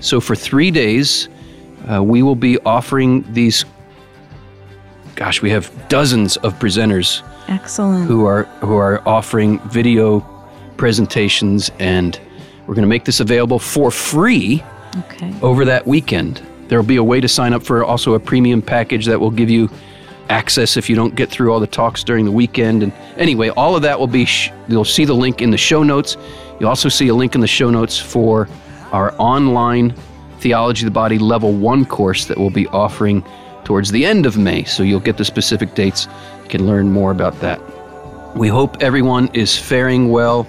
So 0.00 0.20
for 0.20 0.34
three 0.34 0.70
days, 0.70 1.28
uh, 1.90 2.02
we 2.02 2.22
will 2.22 2.36
be 2.36 2.58
offering 2.60 3.24
these. 3.32 3.64
Gosh, 5.14 5.42
we 5.42 5.50
have 5.50 5.70
dozens 5.88 6.36
of 6.38 6.54
presenters. 6.58 7.22
Excellent. 7.50 8.06
Who 8.06 8.24
are 8.24 8.44
who 8.60 8.76
are 8.76 9.06
offering 9.06 9.58
video 9.68 10.20
presentations, 10.76 11.70
and 11.78 12.18
we're 12.66 12.74
going 12.74 12.84
to 12.84 12.88
make 12.88 13.04
this 13.04 13.20
available 13.20 13.58
for 13.58 13.90
free 13.90 14.64
okay. 14.96 15.34
over 15.42 15.64
that 15.64 15.86
weekend. 15.86 16.40
There 16.68 16.78
will 16.78 16.86
be 16.86 16.96
a 16.96 17.04
way 17.04 17.20
to 17.20 17.28
sign 17.28 17.52
up 17.52 17.64
for 17.64 17.84
also 17.84 18.14
a 18.14 18.20
premium 18.20 18.62
package 18.62 19.06
that 19.06 19.18
will 19.18 19.32
give 19.32 19.50
you 19.50 19.68
access 20.28 20.76
if 20.76 20.88
you 20.88 20.94
don't 20.94 21.16
get 21.16 21.28
through 21.28 21.52
all 21.52 21.58
the 21.58 21.66
talks 21.66 22.04
during 22.04 22.24
the 22.24 22.30
weekend. 22.30 22.84
And 22.84 22.92
anyway, 23.16 23.48
all 23.48 23.74
of 23.74 23.82
that 23.82 23.98
will 23.98 24.06
be, 24.06 24.24
sh- 24.24 24.52
you'll 24.68 24.84
see 24.84 25.04
the 25.04 25.14
link 25.14 25.42
in 25.42 25.50
the 25.50 25.58
show 25.58 25.82
notes. 25.82 26.16
You'll 26.60 26.68
also 26.68 26.88
see 26.88 27.08
a 27.08 27.14
link 27.14 27.34
in 27.34 27.40
the 27.40 27.48
show 27.48 27.70
notes 27.70 27.98
for 27.98 28.48
our 28.92 29.12
online 29.18 29.94
Theology 30.38 30.86
of 30.86 30.86
the 30.86 30.94
Body 30.94 31.18
Level 31.18 31.52
1 31.52 31.84
course 31.84 32.26
that 32.26 32.38
we'll 32.38 32.50
be 32.50 32.68
offering 32.68 33.24
towards 33.70 33.92
the 33.92 34.04
end 34.04 34.26
of 34.26 34.36
May. 34.36 34.64
So 34.64 34.82
you'll 34.82 34.98
get 34.98 35.16
the 35.16 35.24
specific 35.24 35.76
dates. 35.76 36.08
You 36.42 36.48
can 36.48 36.66
learn 36.66 36.90
more 36.90 37.12
about 37.12 37.38
that. 37.38 37.60
We 38.36 38.48
hope 38.48 38.82
everyone 38.82 39.30
is 39.32 39.56
faring 39.56 40.10
well 40.10 40.44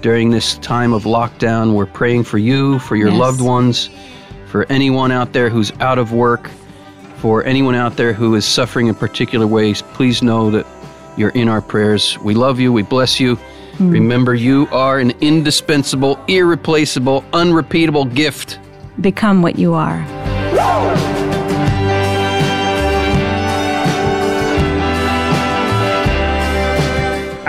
during 0.00 0.30
this 0.30 0.56
time 0.60 0.94
of 0.94 1.04
lockdown. 1.04 1.74
We're 1.74 1.84
praying 1.84 2.24
for 2.24 2.38
you, 2.38 2.78
for 2.78 2.96
your 2.96 3.10
Yes. 3.10 3.20
loved 3.20 3.40
ones, 3.42 3.90
for 4.46 4.64
anyone 4.70 5.12
out 5.12 5.34
there 5.34 5.50
who's 5.50 5.72
out 5.80 5.98
of 5.98 6.12
work, 6.12 6.50
for 7.18 7.44
anyone 7.44 7.74
out 7.74 7.98
there 7.98 8.14
who 8.14 8.34
is 8.34 8.46
suffering 8.46 8.86
in 8.86 8.94
particular 8.94 9.46
ways. 9.46 9.82
Please 9.92 10.22
know 10.22 10.50
that 10.50 10.64
you're 11.18 11.36
in 11.42 11.50
our 11.50 11.60
prayers. 11.60 12.18
We 12.24 12.32
love 12.32 12.58
you. 12.60 12.72
We 12.72 12.80
bless 12.80 13.20
you. 13.20 13.36
Mm. 13.76 13.92
Remember, 13.92 14.34
you 14.34 14.68
are 14.72 14.98
an 14.98 15.12
indispensable, 15.20 16.18
irreplaceable, 16.28 17.26
unrepeatable 17.34 18.06
gift. 18.06 18.58
Become 19.02 19.42
what 19.42 19.58
you 19.58 19.74
are. 19.74 20.00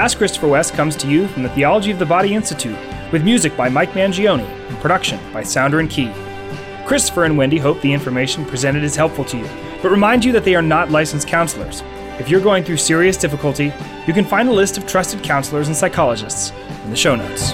Ask 0.05 0.19
Christopher 0.19 0.49
West 0.49 0.75
comes 0.75 0.95
to 0.97 1.09
you 1.09 1.27
from 1.27 1.41
the 1.41 1.49
Theology 1.49 1.89
of 1.89 1.97
the 1.97 2.05
Body 2.05 2.35
Institute, 2.35 2.77
with 3.11 3.23
music 3.23 3.57
by 3.57 3.69
Mike 3.69 3.93
Mangione 3.93 4.45
and 4.45 4.77
production 4.77 5.19
by 5.33 5.41
Sounder 5.41 5.79
and 5.79 5.89
Key. 5.89 6.13
Christopher 6.85 7.23
and 7.23 7.35
Wendy 7.35 7.57
hope 7.57 7.81
the 7.81 7.91
information 7.91 8.45
presented 8.45 8.83
is 8.83 8.95
helpful 8.95 9.25
to 9.25 9.35
you, 9.35 9.49
but 9.81 9.89
remind 9.89 10.23
you 10.23 10.31
that 10.33 10.43
they 10.45 10.53
are 10.53 10.61
not 10.61 10.91
licensed 10.91 11.27
counselors. 11.27 11.81
If 12.19 12.29
you're 12.29 12.39
going 12.39 12.63
through 12.63 12.77
serious 12.77 13.17
difficulty, 13.17 13.73
you 14.05 14.13
can 14.13 14.25
find 14.25 14.47
a 14.47 14.53
list 14.53 14.77
of 14.77 14.85
trusted 14.85 15.23
counselors 15.23 15.69
and 15.69 15.75
psychologists 15.75 16.51
in 16.83 16.91
the 16.91 16.95
show 16.95 17.15
notes. 17.15 17.53